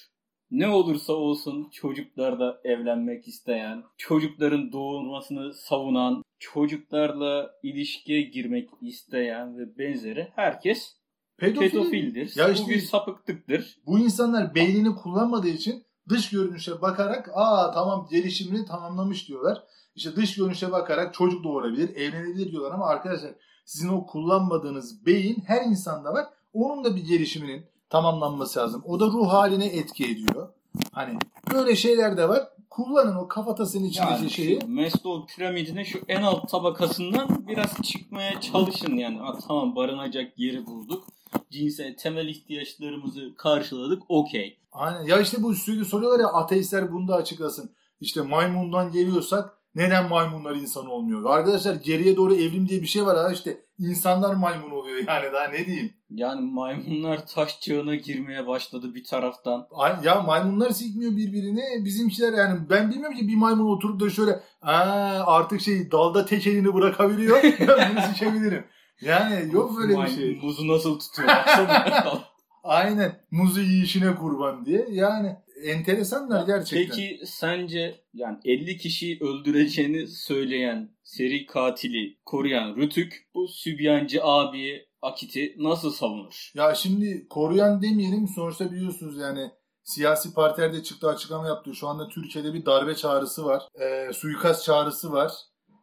Ne 0.50 0.68
olursa 0.68 1.12
olsun 1.12 1.68
çocuklarla 1.72 2.60
evlenmek 2.64 3.28
isteyen, 3.28 3.82
çocukların 3.96 4.72
doğurmasını 4.72 5.54
savunan, 5.54 6.22
çocuklarla 6.38 7.50
ilişkiye 7.62 8.22
girmek 8.22 8.68
isteyen 8.80 9.58
ve 9.58 9.78
benzeri 9.78 10.28
herkes 10.34 10.96
Pedofili- 11.38 11.70
pedofildir. 11.70 12.32
Ya 12.36 12.48
Bu 12.48 12.52
işte 12.52 12.70
bir 12.70 12.80
sapıklıktır. 12.80 13.78
bu 13.86 13.98
insanlar 13.98 14.54
beynini 14.54 14.94
kullanmadığı 14.94 15.48
için 15.48 15.84
dış 16.08 16.30
görünüşe 16.30 16.82
bakarak 16.82 17.30
aa 17.34 17.72
tamam 17.72 18.08
gelişimini 18.10 18.66
tamamlamış 18.66 19.28
diyorlar. 19.28 19.62
İşte 19.94 20.16
dış 20.16 20.36
görünüşe 20.36 20.72
bakarak 20.72 21.14
çocuk 21.14 21.44
doğurabilir, 21.44 21.96
evlenebilir 21.96 22.50
diyorlar 22.52 22.72
ama 22.72 22.86
arkadaşlar 22.86 23.30
sizin 23.64 23.88
o 23.88 24.06
kullanmadığınız 24.06 25.06
beyin 25.06 25.36
her 25.46 25.62
insanda 25.64 26.12
var. 26.12 26.24
Onun 26.52 26.84
da 26.84 26.96
bir 26.96 27.04
gelişiminin 27.04 27.66
tamamlanması 27.94 28.60
lazım. 28.60 28.82
O 28.86 29.00
da 29.00 29.06
ruh 29.06 29.28
haline 29.28 29.66
etki 29.66 30.04
ediyor. 30.04 30.48
Hani 30.92 31.18
böyle 31.52 31.76
şeyler 31.76 32.16
de 32.16 32.28
var. 32.28 32.48
Kullanın 32.70 33.16
o 33.16 33.28
kafatasının 33.28 33.84
içindeki 33.84 34.12
Yani 34.12 34.30
şeyi. 34.30 34.58
Maslow 34.68 35.34
piramidine 35.34 35.84
şu 35.84 36.00
en 36.08 36.22
alt 36.22 36.48
tabakasından 36.50 37.46
biraz 37.48 37.82
çıkmaya 37.82 38.40
çalışın 38.40 38.96
yani. 38.96 39.18
Ha, 39.18 39.38
tamam 39.48 39.76
barınacak 39.76 40.38
yeri 40.38 40.66
bulduk. 40.66 41.04
Cinsel 41.50 41.96
temel 41.96 42.28
ihtiyaçlarımızı 42.28 43.34
karşıladık. 43.36 44.02
Okey. 44.08 44.58
Aynen. 44.72 45.02
Ya 45.02 45.20
işte 45.20 45.42
bu 45.42 45.54
sürekli 45.54 45.84
soruyorlar 45.84 46.20
ya 46.20 46.28
ateistler 46.28 46.92
bunu 46.92 47.08
da 47.08 47.14
açıklasın. 47.14 47.70
İşte 48.00 48.22
maymundan 48.22 48.92
geliyorsak 48.92 49.58
neden 49.74 50.08
maymunlar 50.08 50.54
insan 50.56 50.86
olmuyor? 50.86 51.30
Arkadaşlar 51.30 51.74
geriye 51.74 52.16
doğru 52.16 52.34
evrim 52.34 52.68
diye 52.68 52.82
bir 52.82 52.86
şey 52.86 53.06
var 53.06 53.16
ha 53.16 53.32
işte 53.32 53.56
insanlar 53.78 54.34
maymun 54.34 54.70
oluyor 54.70 54.96
yani 55.08 55.32
daha 55.32 55.48
ne 55.48 55.66
diyeyim. 55.66 55.92
Yani 56.10 56.40
maymunlar 56.52 57.26
taş 57.26 57.60
çağına 57.60 57.94
girmeye 57.94 58.46
başladı 58.46 58.94
bir 58.94 59.04
taraftan. 59.04 59.66
Ay- 59.74 59.96
Ya 60.04 60.22
maymunlar 60.22 60.70
sikmiyor 60.70 61.16
birbirini. 61.16 61.84
Bizimkiler 61.84 62.32
yani 62.32 62.60
ben 62.70 62.90
bilmiyorum 62.90 63.16
ki 63.16 63.28
bir 63.28 63.36
maymun 63.36 63.76
oturup 63.76 64.00
da 64.00 64.10
şöyle 64.10 64.40
"Aa, 64.62 65.22
artık 65.26 65.60
şey 65.60 65.90
dalda 65.90 66.26
tek 66.26 66.46
elini 66.46 66.74
bırakabiliyor. 66.74 67.42
ben 67.42 67.90
bunu 67.96 68.02
sikebilirim. 68.14 68.64
Yani 69.00 69.48
yok 69.52 69.76
böyle 69.78 70.02
bir 70.02 70.08
şey. 70.10 70.40
Muzu 70.42 70.68
nasıl 70.68 70.98
tutuyor? 70.98 71.28
baksana. 71.28 72.18
Aynen 72.64 73.20
muzu 73.30 73.60
yiyişine 73.60 74.14
kurban 74.14 74.64
diye. 74.64 74.86
Yani 74.90 75.36
enteresanlar 75.64 76.46
gerçekten. 76.46 76.96
Peki 76.96 77.20
sence 77.26 77.94
yani 78.14 78.38
50 78.44 78.76
kişiyi 78.76 79.18
öldüreceğini 79.20 80.08
söyleyen 80.08 80.90
seri 81.02 81.46
katili 81.46 82.18
koruyan 82.24 82.76
Rütük 82.76 83.28
bu 83.34 83.48
sübyancı 83.48 84.24
abiye 84.24 84.86
Akit'i 85.02 85.54
nasıl 85.58 85.90
savunur? 85.90 86.52
Ya 86.54 86.74
şimdi 86.74 87.26
koruyan 87.30 87.82
demeyelim 87.82 88.28
sonuçta 88.28 88.72
biliyorsunuz 88.72 89.18
yani 89.18 89.50
siyasi 89.82 90.34
partiler 90.34 90.72
de 90.72 90.82
çıktı 90.82 91.08
açıklama 91.08 91.48
yaptı. 91.48 91.74
Şu 91.74 91.88
anda 91.88 92.08
Türkiye'de 92.08 92.54
bir 92.54 92.66
darbe 92.66 92.94
çağrısı 92.94 93.44
var. 93.44 93.62
Ee, 93.80 94.12
suikast 94.12 94.64
çağrısı 94.64 95.12
var. 95.12 95.32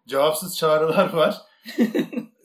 Cevapsız 0.07 0.57
çağrılar 0.57 1.13
var. 1.13 1.38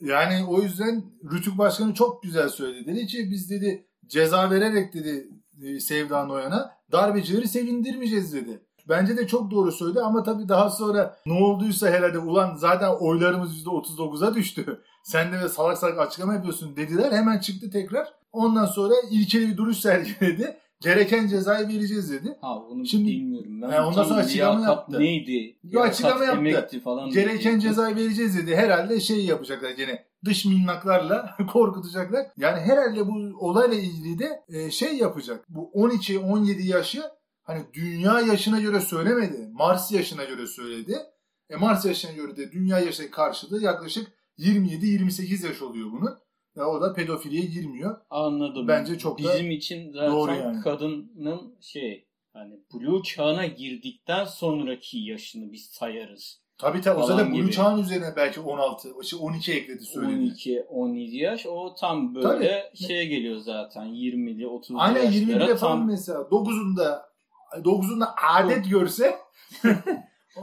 yani 0.01 0.45
o 0.45 0.61
yüzden 0.61 1.05
Rütük 1.33 1.57
Başkanı 1.57 1.93
çok 1.93 2.23
güzel 2.23 2.49
söyledi. 2.49 2.87
Dedi 2.87 3.07
ki 3.07 3.27
biz 3.31 3.49
dedi 3.49 3.87
ceza 4.07 4.51
vererek 4.51 4.93
dedi 4.93 5.27
e, 5.63 5.79
Sevda 5.79 6.25
Noyan'a 6.25 6.76
darbecileri 6.91 7.47
sevindirmeyeceğiz 7.47 8.33
dedi. 8.33 8.61
Bence 8.89 9.17
de 9.17 9.27
çok 9.27 9.51
doğru 9.51 9.71
söyledi 9.71 9.99
ama 10.01 10.23
tabii 10.23 10.49
daha 10.49 10.69
sonra 10.69 11.17
ne 11.25 11.33
olduysa 11.33 11.89
herhalde 11.89 12.19
ulan 12.19 12.55
zaten 12.55 12.89
oylarımız 12.99 13.63
%39'a 13.65 14.35
düştü. 14.35 14.81
Sen 15.03 15.31
de 15.33 15.49
salak 15.49 15.77
salak 15.77 15.99
açıklama 15.99 16.33
yapıyorsun 16.33 16.75
dediler. 16.75 17.11
Hemen 17.11 17.39
çıktı 17.39 17.69
tekrar. 17.71 18.07
Ondan 18.31 18.65
sonra 18.65 18.93
ilkeli 19.11 19.47
bir 19.49 19.57
duruş 19.57 19.77
sergiledi. 19.77 20.57
Gereken 20.81 21.27
cezayı 21.27 21.67
vereceğiz 21.67 22.11
dedi. 22.11 22.37
Ha 22.41 22.59
onu 22.59 22.85
Şimdi- 22.85 23.07
bilmiyorum. 23.11 23.61
Ben 23.61 23.69
He, 23.71 23.81
ondan 23.81 24.03
sonra 24.03 24.19
açıklama 24.19 24.65
yaptı. 24.65 24.99
Neydi? 24.99 25.57
Yo, 25.63 25.81
açıklama 25.81 26.25
yaptı. 26.25 26.79
falan. 26.79 27.09
Gereken 27.09 27.53
dedi. 27.53 27.61
cezayı 27.61 27.95
vereceğiz 27.95 28.37
dedi. 28.37 28.55
Herhalde 28.55 28.99
şey 28.99 29.25
yapacaklar 29.25 29.69
gene 29.71 30.05
dış 30.25 30.45
minnaklarla 30.45 31.37
korkutacaklar. 31.53 32.27
Yani 32.37 32.59
herhalde 32.59 33.07
bu 33.07 33.37
olayla 33.39 33.77
ilgili 33.77 34.19
de 34.19 34.43
e, 34.49 34.71
şey 34.71 34.97
yapacak. 34.97 35.45
Bu 35.49 35.71
12-17 35.75 36.61
yaşı 36.61 37.03
hani 37.43 37.61
dünya 37.73 38.19
yaşına 38.21 38.59
göre 38.61 38.79
söylemedi. 38.81 39.49
Mars 39.53 39.91
yaşına 39.91 40.23
göre 40.23 40.47
söyledi. 40.47 40.97
E 41.49 41.55
Mars 41.55 41.85
yaşına 41.85 42.11
göre 42.11 42.37
de 42.37 42.51
dünya 42.51 42.79
yaşına 42.79 43.11
karşılığı 43.11 43.63
yaklaşık 43.63 44.11
27-28 44.39 45.47
yaş 45.47 45.61
oluyor 45.61 45.91
bunun. 45.91 46.17
Ya 46.55 46.67
o 46.67 46.81
da 46.81 46.93
pedofiliye 46.93 47.45
girmiyor. 47.45 48.01
Anladım. 48.09 48.67
Bence 48.67 48.97
çok 48.97 49.23
da 49.23 49.33
Bizim 49.33 49.51
için 49.51 49.91
zaten 49.91 50.11
doğru 50.11 50.31
yani. 50.31 50.61
kadının 50.61 51.55
şey 51.61 52.07
hani 52.33 52.59
blue 52.73 53.03
çağına 53.03 53.45
girdikten 53.45 54.25
sonraki 54.25 54.97
yaşını 54.97 55.51
biz 55.51 55.65
sayarız. 55.65 56.41
Tabii 56.57 56.81
tabii 56.81 56.99
o 56.99 57.05
zaten 57.05 57.33
Blue 57.33 57.51
çağın 57.51 57.81
üzerine 57.81 58.13
belki 58.15 58.39
16, 58.39 58.89
işte 59.01 59.15
12 59.15 59.53
ekledi 59.53 59.83
söyledi. 59.83 60.19
12 60.19 60.65
17 60.69 61.17
yaş 61.17 61.45
o 61.45 61.75
tam 61.79 62.15
böyle 62.15 62.27
Tabii. 62.27 62.87
şeye 62.87 63.05
geliyor 63.05 63.37
zaten 63.37 63.85
20'li 63.85 64.43
30'lu 64.43 64.79
Aynen 64.79 64.95
yaşlara 64.95 65.15
20 65.15 65.35
bile 65.35 65.55
falan 65.55 65.77
tam 65.77 65.87
mesela. 65.87 66.19
9'unda 66.19 67.01
9'unda 67.55 68.05
adet 68.35 68.69
görse 68.69 69.15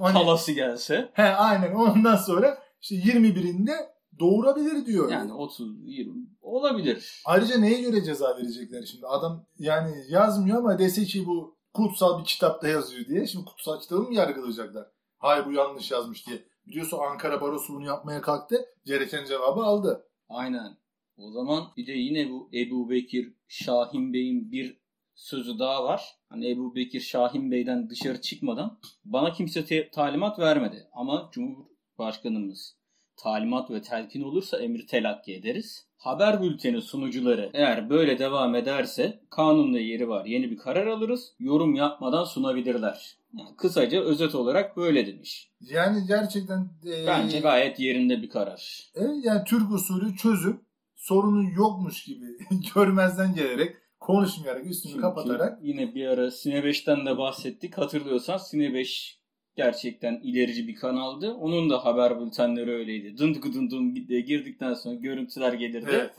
hani- 0.00 0.18
halası 0.18 0.52
gelse 0.52 1.10
he, 1.12 1.22
aynen 1.22 1.74
ondan 1.74 2.16
sonra 2.16 2.58
işte 2.80 2.94
21'inde 2.94 3.72
doğurabilir 4.18 4.86
diyor. 4.86 5.10
yani 5.10 5.32
30 5.32 5.68
20 5.84 6.14
olabilir. 6.42 7.22
Ayrıca 7.26 7.58
neye 7.58 7.80
göre 7.80 8.04
ceza 8.04 8.36
verecekler 8.36 8.82
şimdi? 8.82 9.06
Adam 9.06 9.46
yani 9.58 9.94
yazmıyor 10.08 10.58
ama 10.58 10.78
dese 10.78 11.04
ki 11.04 11.26
bu 11.26 11.58
kutsal 11.72 12.20
bir 12.20 12.24
kitapta 12.24 12.68
yazıyor 12.68 13.06
diye. 13.06 13.26
Şimdi 13.26 13.44
kutsal 13.44 13.80
kitabı 13.80 14.02
mı 14.02 14.14
yargılayacaklar? 14.14 14.93
Hayır 15.24 15.46
bu 15.46 15.52
yanlış 15.52 15.90
yazmış 15.90 16.26
diye. 16.26 16.44
Biliyorsun 16.66 16.98
Ankara 16.98 17.40
Barosu 17.40 17.74
bunu 17.74 17.86
yapmaya 17.86 18.20
kalktı. 18.20 18.66
Gereken 18.84 19.24
cevabı 19.24 19.60
aldı. 19.60 20.08
Aynen. 20.28 20.76
O 21.16 21.30
zaman 21.30 21.64
bir 21.76 21.86
de 21.86 21.92
yine 21.92 22.30
bu 22.30 22.50
Ebu 22.54 22.90
Bekir 22.90 23.34
Şahin 23.48 24.12
Bey'in 24.12 24.52
bir 24.52 24.80
sözü 25.14 25.58
daha 25.58 25.84
var. 25.84 26.16
Hani 26.28 26.50
Ebu 26.50 26.74
Bekir 26.74 27.00
Şahin 27.00 27.50
Bey'den 27.50 27.90
dışarı 27.90 28.20
çıkmadan 28.20 28.78
bana 29.04 29.32
kimse 29.32 29.64
te- 29.64 29.90
talimat 29.90 30.38
vermedi. 30.38 30.88
Ama 30.92 31.30
Cumhurbaşkanımız 31.32 32.76
talimat 33.16 33.70
ve 33.70 33.82
telkin 33.82 34.22
olursa 34.22 34.58
emir 34.60 34.86
telakki 34.86 35.34
ederiz. 35.34 35.88
Haber 36.04 36.42
bülteni 36.42 36.82
sunucuları 36.82 37.50
eğer 37.54 37.90
böyle 37.90 38.18
devam 38.18 38.54
ederse 38.54 39.20
kanunda 39.30 39.78
yeri 39.78 40.08
var. 40.08 40.26
Yeni 40.26 40.50
bir 40.50 40.56
karar 40.56 40.86
alırız. 40.86 41.32
Yorum 41.38 41.74
yapmadan 41.74 42.24
sunabilirler. 42.24 43.16
Yani 43.34 43.56
kısaca 43.56 44.02
özet 44.02 44.34
olarak 44.34 44.76
böyle 44.76 45.06
demiş. 45.06 45.50
Yani 45.60 46.06
gerçekten 46.08 46.68
e, 46.86 47.06
Bence 47.06 47.40
gayet 47.40 47.80
yerinde 47.80 48.22
bir 48.22 48.28
karar. 48.28 48.90
Evet, 48.94 49.24
yani 49.24 49.44
Türk 49.44 49.72
usulü 49.72 50.16
çözüm 50.16 50.60
sorunu 50.96 51.50
yokmuş 51.50 52.04
gibi 52.04 52.26
görmezden 52.74 53.34
gelerek 53.34 53.76
konuşmayarak 54.00 54.66
üstünü 54.66 54.92
Çünkü 54.92 55.02
kapatarak 55.02 55.58
yine 55.62 55.94
bir 55.94 56.06
ara 56.06 56.30
Sine 56.30 56.58
5'ten 56.58 57.06
de 57.06 57.18
bahsettik. 57.18 57.78
Hatırlıyorsan 57.78 58.36
Sine 58.36 58.74
5 58.74 59.18
gerçekten 59.56 60.20
ilerici 60.22 60.68
bir 60.68 60.74
kanaldı. 60.74 61.34
Onun 61.34 61.70
da 61.70 61.84
haber 61.84 62.20
bültenleri 62.20 62.70
öyleydi. 62.70 63.18
Dın 63.18 63.34
dıgı 63.34 63.52
dın 63.52 63.96
diye 64.08 64.20
girdikten 64.20 64.74
sonra 64.74 64.94
görüntüler 64.94 65.52
gelirdi. 65.52 65.90
evet. 65.92 66.10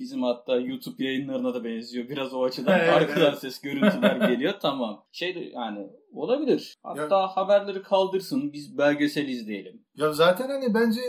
Bizim 0.00 0.22
hatta 0.22 0.56
YouTube 0.56 1.04
yayınlarına 1.04 1.54
da 1.54 1.64
benziyor. 1.64 2.08
Biraz 2.08 2.34
o 2.34 2.44
açıdan 2.44 2.78
Evet, 2.78 2.88
arkadan 2.94 3.28
evet. 3.28 3.38
ses 3.38 3.60
görüntüler 3.60 4.28
geliyor. 4.28 4.54
Tamam. 4.62 5.04
Şey 5.12 5.34
de 5.34 5.40
yani 5.40 5.86
olabilir. 6.12 6.74
Hatta 6.82 7.26
haberleri 7.26 7.82
kaldırsın. 7.82 8.52
Biz 8.52 8.78
belgesel 8.78 9.28
izleyelim. 9.28 9.82
Ya 9.96 10.12
zaten 10.12 10.48
hani 10.48 10.74
bence 10.74 11.00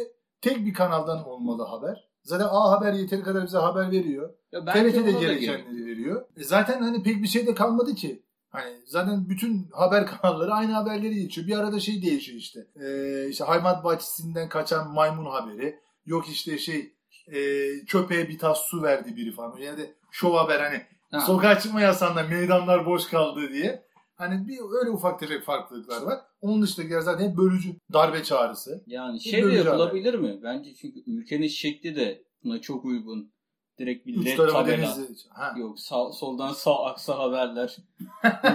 tek 0.42 0.66
bir 0.66 0.74
kanaldan 0.74 1.28
olmalı 1.28 1.64
haber. 1.64 2.08
Zaten 2.24 2.46
A 2.50 2.72
Haber 2.72 2.94
yeteri 2.94 3.22
kadar 3.22 3.46
bize 3.46 3.58
haber 3.58 3.92
veriyor. 3.92 4.34
Ya 4.52 4.66
TRT 4.66 4.96
de 5.06 5.12
gerekenleri 5.12 5.86
veriyor. 5.86 6.26
E 6.38 6.44
zaten 6.44 6.82
hani 6.82 7.04
pek 7.04 7.24
bir 7.24 7.28
şey 7.28 7.48
de 7.48 7.54
kalmadı 7.54 7.96
ki. 7.96 8.24
Hani 8.50 8.74
zaten 8.86 9.30
bütün 9.30 9.68
haber 9.72 10.06
kanalları 10.22 10.54
aynı 10.54 10.72
haberleri 10.72 11.16
geçiyor. 11.16 11.48
Bir 11.48 11.58
arada 11.58 11.80
şey 11.80 12.02
değişiyor 12.02 12.38
işte. 12.38 12.68
Ee, 12.82 13.30
işte 13.30 13.44
hayvan 13.44 13.84
bahçesinden 13.84 14.50
kaçan 14.50 14.94
maymun 14.94 15.26
haberi. 15.26 15.80
Yok 16.06 16.30
işte 16.30 16.58
şey 16.58 16.94
e, 17.28 17.40
köpeğe 17.88 18.30
bir 18.30 18.38
tas 18.38 18.62
su 18.62 18.84
verdi 18.84 19.16
biri 19.16 19.32
falan. 19.32 19.58
Yani 19.58 19.78
de 19.78 19.94
şov 20.12 20.34
haber 20.34 20.60
hani 20.60 20.82
Ha. 21.12 21.20
sokağa 21.22 21.60
çıkma 21.60 21.82
yasağında 21.82 22.24
meydanlar 22.24 22.86
boş 22.86 23.08
kaldı 23.08 23.50
diye. 23.54 23.88
Hani 24.16 24.48
bir 24.48 24.58
öyle 24.80 24.90
ufak 24.90 25.20
tefek 25.20 25.44
farklılıklar 25.44 26.02
var. 26.02 26.20
Onun 26.42 26.62
dışındakiler 26.62 27.00
zaten 27.00 27.30
hep 27.30 27.38
bölücü 27.38 27.70
darbe 27.94 28.24
çağrısı. 28.24 28.84
Yani 28.88 29.16
Bir 29.16 29.20
şey 29.20 29.44
de 29.44 29.54
yapılabilir 29.54 30.14
mi? 30.14 30.40
Bence 30.44 30.74
çünkü 30.74 31.04
ülkenin 31.08 31.48
şekli 31.48 31.96
de 31.96 32.24
buna 32.44 32.62
çok 32.62 32.86
uygun. 32.86 33.32
Direkt 33.80 34.08
bir 34.08 34.26
led 34.26 34.38
tabela. 34.38 34.98
Ha. 35.30 35.54
Yok 35.58 35.80
sağ, 35.80 36.12
soldan 36.12 36.54
sağ 36.54 36.86
aksa 36.86 37.20
haberler 37.20 37.78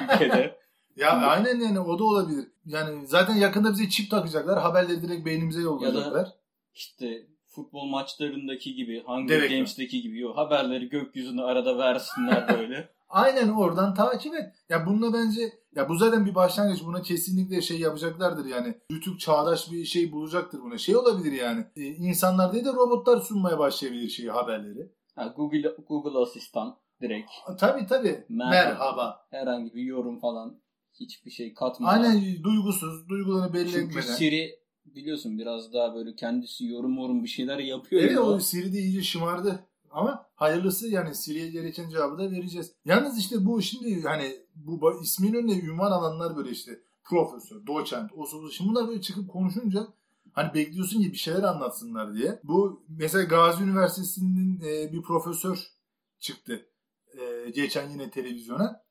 ülkede. 0.05 0.63
Ya 0.97 1.11
aynen 1.11 1.61
yani 1.61 1.81
o 1.81 1.99
da 1.99 2.05
olabilir. 2.05 2.49
Yani 2.67 3.07
zaten 3.07 3.35
yakında 3.35 3.73
bize 3.73 3.89
çip 3.89 4.11
takacaklar. 4.11 4.59
Haberleri 4.59 5.03
direkt 5.03 5.27
beynimize 5.27 5.61
yollayacaklar. 5.61 6.33
İşte 6.75 7.27
futbol 7.47 7.87
maçlarındaki 7.87 8.75
gibi, 8.75 9.03
Hunger 9.07 9.37
Direkt 9.37 9.51
mi? 9.51 9.57
Games'teki 9.57 10.03
gibi 10.03 10.21
yok. 10.21 10.37
Haberleri 10.37 10.89
gökyüzüne 10.89 11.43
arada 11.43 11.79
versinler 11.79 12.59
böyle. 12.59 12.89
Aynen 13.09 13.49
oradan 13.49 13.95
takip 13.95 14.35
et. 14.35 14.53
Ya 14.69 14.87
bununla 14.87 15.13
bence 15.13 15.53
ya 15.77 15.89
bu 15.89 15.97
zaten 15.97 16.27
bir 16.27 16.35
başlangıç. 16.35 16.85
Buna 16.85 17.03
kesinlikle 17.03 17.63
şey 17.63 17.81
yapacaklardır 17.81 18.45
yani. 18.45 18.75
YouTube 18.91 19.19
çağdaş 19.19 19.73
bir 19.73 19.85
şey 19.85 20.13
bulacaktır 20.13 20.61
buna. 20.63 20.79
Şey 20.79 20.97
olabilir 20.97 21.33
yani. 21.33 21.67
E, 21.77 21.83
insanlar 21.83 22.53
değil 22.53 22.65
de 22.65 22.73
robotlar 22.73 23.21
sunmaya 23.21 23.59
başlayabilir 23.59 24.09
şeyi 24.09 24.31
haberleri. 24.31 24.93
Ha, 25.15 25.35
Google 25.37 25.75
Google 25.89 26.19
Asistan 26.19 26.77
direkt 27.01 27.31
Tabii 27.59 27.87
tabii. 27.87 28.25
Merhaba. 28.29 28.51
Merhaba. 28.51 29.27
herhangi 29.31 29.75
bir 29.75 29.83
yorum 29.83 30.19
falan 30.19 30.61
hiçbir 31.01 31.31
şey 31.31 31.55
katmadan. 31.55 32.03
Aynen 32.03 32.43
duygusuz, 32.43 33.09
duygularını 33.09 33.55
belli 33.55 33.73
Çünkü 33.73 33.99
etmeden. 33.99 34.15
Siri 34.15 34.59
biliyorsun 34.85 35.39
biraz 35.39 35.73
daha 35.73 35.95
böyle 35.95 36.15
kendisi 36.15 36.65
yorum 36.65 36.99
yorum 36.99 37.23
bir 37.25 37.29
şeyler 37.29 37.59
yapıyor. 37.59 38.03
Evet 38.03 38.13
ya. 38.13 38.23
o 38.23 38.41
Siri 38.41 38.73
de 38.73 38.79
iyice 38.79 39.03
şımardı. 39.03 39.61
Ama 39.91 40.27
hayırlısı 40.35 40.89
yani 40.89 41.15
Siri'ye 41.15 41.51
gereken 41.51 41.89
cevabı 41.89 42.19
da 42.19 42.31
vereceğiz. 42.31 42.73
Yalnız 42.85 43.19
işte 43.19 43.45
bu 43.45 43.63
şimdi 43.63 44.03
hani 44.03 44.33
bu 44.55 45.03
ismin 45.03 45.35
önüne 45.35 45.59
ünvan 45.59 45.93
alanlar 45.93 46.37
böyle 46.37 46.51
işte 46.51 46.79
profesör, 47.05 47.67
doçent, 47.67 48.11
o 48.17 48.51
Şimdi 48.51 48.71
bunlar 48.71 48.89
böyle 48.89 49.01
çıkıp 49.01 49.31
konuşunca 49.31 49.87
hani 50.33 50.55
bekliyorsun 50.55 51.03
ki 51.03 51.13
bir 51.13 51.17
şeyler 51.19 51.43
anlatsınlar 51.43 52.15
diye. 52.15 52.41
Bu 52.45 52.85
mesela 52.89 53.25
Gazi 53.25 53.63
Üniversitesi'nin 53.65 54.61
e, 54.61 54.93
bir 54.93 55.03
profesör 55.03 55.67
çıktı 56.21 56.67
e, 57.21 57.51
geçen 57.51 57.91
yine 57.91 58.11
televizyona. 58.11 58.83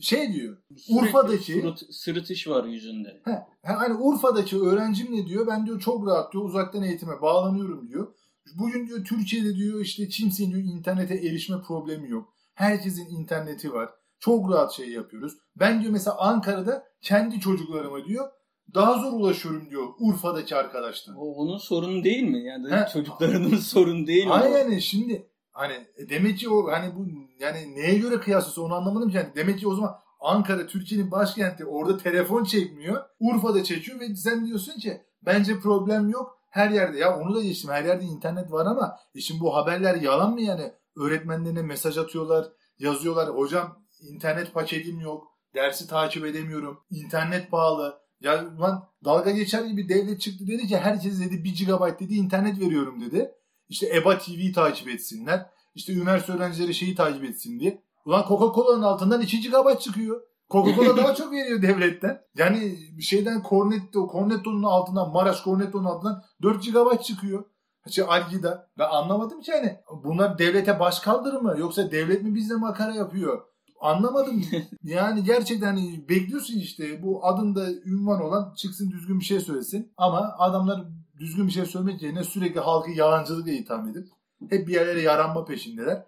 Şey 0.00 0.32
diyor. 0.32 0.56
Sürekli 0.76 0.94
Urfa'daki- 1.06 1.60
sırıt- 1.62 1.92
sırıtış 1.92 2.48
var 2.48 2.64
yüzünde. 2.64 3.20
He, 3.24 3.30
he, 3.62 3.72
hani 3.72 3.94
Urfa'daki 3.94 4.60
öğrencim 4.60 5.16
ne 5.16 5.26
diyor? 5.26 5.46
Ben 5.46 5.66
diyor 5.66 5.80
çok 5.80 6.06
rahat 6.06 6.32
diyor 6.32 6.44
uzaktan 6.44 6.82
eğitime 6.82 7.20
bağlanıyorum 7.22 7.88
diyor. 7.88 8.14
Bugün 8.54 8.86
diyor 8.86 9.04
Türkiye'de 9.04 9.56
diyor 9.56 9.80
işte 9.80 10.08
kimsenin 10.08 10.50
diyor 10.50 10.62
internete 10.62 11.14
erişme 11.14 11.62
problemi 11.62 12.10
yok. 12.10 12.34
Herkesin 12.54 13.06
interneti 13.06 13.72
var. 13.72 13.90
Çok 14.20 14.52
rahat 14.52 14.72
şey 14.72 14.88
yapıyoruz. 14.88 15.32
Ben 15.56 15.80
diyor 15.80 15.92
mesela 15.92 16.18
Ankara'da 16.18 16.84
kendi 17.00 17.40
çocuklarıma 17.40 18.04
diyor 18.04 18.28
daha 18.74 18.98
zor 18.98 19.12
ulaşıyorum 19.12 19.70
diyor 19.70 19.88
Urfa'daki 19.98 20.56
arkadaşlar. 20.56 21.14
O 21.14 21.34
onun 21.34 21.58
sorunu 21.58 22.04
değil 22.04 22.22
mi? 22.22 22.44
Yani 22.44 22.70
He. 22.70 22.86
çocuklarının 22.92 23.56
sorunu 23.72 24.06
değil 24.06 24.26
mi? 24.26 24.32
Aynen 24.32 24.78
şimdi 24.78 25.30
hani 25.52 25.74
e, 25.96 26.08
demek 26.08 26.38
ki 26.38 26.50
o 26.50 26.70
hani 26.70 26.96
bu 26.96 27.06
yani 27.40 27.76
neye 27.76 27.98
göre 27.98 28.20
kıyaslıyorsa 28.20 28.62
onu 28.62 28.74
anlamadım 28.74 29.10
ki. 29.10 29.16
Yani 29.16 29.32
demek 29.36 29.58
ki 29.58 29.68
o 29.68 29.74
zaman 29.74 29.94
Ankara 30.20 30.66
Türkiye'nin 30.66 31.10
başkenti 31.10 31.64
orada 31.64 31.98
telefon 31.98 32.44
çekmiyor. 32.44 33.04
Urfa'da 33.20 33.64
çekiyor 33.64 34.00
ve 34.00 34.16
sen 34.16 34.46
diyorsun 34.46 34.72
ki 34.80 35.02
bence 35.22 35.60
problem 35.60 36.08
yok. 36.08 36.38
Her 36.50 36.70
yerde 36.70 36.98
ya 36.98 37.18
onu 37.18 37.34
da 37.34 37.42
geçtim 37.42 37.70
her 37.70 37.84
yerde 37.84 38.04
internet 38.04 38.52
var 38.52 38.66
ama 38.66 38.96
e 39.14 39.20
şimdi 39.20 39.40
bu 39.40 39.56
haberler 39.56 39.94
yalan 39.94 40.32
mı 40.32 40.40
yani? 40.40 40.72
Öğretmenlerine 40.96 41.62
mesaj 41.62 41.98
atıyorlar, 41.98 42.46
yazıyorlar. 42.78 43.28
Hocam 43.28 43.84
internet 44.12 44.54
paketim 44.54 45.00
yok. 45.00 45.24
Dersi 45.54 45.88
takip 45.88 46.24
edemiyorum. 46.26 46.78
internet 46.90 47.52
bağlı. 47.52 47.98
Ya 48.20 48.58
lan 48.60 48.88
dalga 49.04 49.30
geçer 49.30 49.64
gibi 49.64 49.88
devlet 49.88 50.20
çıktı 50.20 50.46
dedi 50.46 50.66
ki 50.66 50.76
herkes 50.76 51.20
dedi 51.20 51.44
1 51.44 51.66
GB 51.66 52.00
dedi 52.00 52.14
internet 52.14 52.60
veriyorum 52.60 53.00
dedi. 53.00 53.30
İşte 53.68 53.96
EBA 53.96 54.18
TV'yi 54.18 54.52
takip 54.52 54.88
etsinler. 54.88 55.46
İşte 55.74 55.92
üniversite 55.92 56.32
öğrencileri 56.32 56.74
şeyi 56.74 56.94
takip 56.94 57.24
etsin 57.24 57.60
diye. 57.60 57.82
Ulan 58.04 58.24
Coca-Cola'nın 58.28 58.82
altından 58.82 59.20
2 59.20 59.50
GB 59.50 59.78
çıkıyor. 59.80 60.20
Coca-Cola 60.50 60.96
daha 60.96 61.14
çok 61.14 61.32
veriyor 61.32 61.62
devletten. 61.62 62.20
Yani 62.36 62.78
şeyden 63.02 63.42
Cornetto, 63.48 64.08
Cornetto'nun 64.12 64.62
altından, 64.62 65.12
Maraş 65.12 65.44
Cornetto'nun 65.44 65.84
altından 65.84 66.22
4 66.42 66.64
GB 66.64 67.02
çıkıyor. 67.02 67.44
Şey 67.90 68.04
Algida. 68.08 68.70
Ben 68.78 68.88
anlamadım 68.88 69.40
ki 69.40 69.52
hani 69.52 69.76
bunlar 70.04 70.38
devlete 70.38 70.80
baş 70.80 71.00
kaldırır 71.00 71.40
mı? 71.40 71.54
Yoksa 71.58 71.90
devlet 71.90 72.22
mi 72.22 72.34
bizle 72.34 72.54
makara 72.54 72.94
yapıyor? 72.94 73.42
Anlamadım. 73.80 74.44
yani 74.82 75.24
gerçekten 75.24 75.66
hani 75.66 76.08
bekliyorsun 76.08 76.58
işte 76.58 77.02
bu 77.02 77.26
adında 77.26 77.72
ünvan 77.84 78.22
olan 78.22 78.54
çıksın 78.56 78.90
düzgün 78.90 79.20
bir 79.20 79.24
şey 79.24 79.40
söylesin. 79.40 79.92
Ama 79.96 80.34
adamlar 80.38 80.84
düzgün 81.18 81.46
bir 81.46 81.52
şey 81.52 81.64
söylemek 81.66 82.02
yerine 82.02 82.24
sürekli 82.24 82.60
halkı 82.60 82.90
yalancılıkla 82.90 83.50
itham 83.50 83.88
edip 83.88 84.08
hep 84.50 84.68
bir 84.68 84.74
yerlere 84.74 85.02
yaranma 85.02 85.44
peşindeler. 85.44 86.04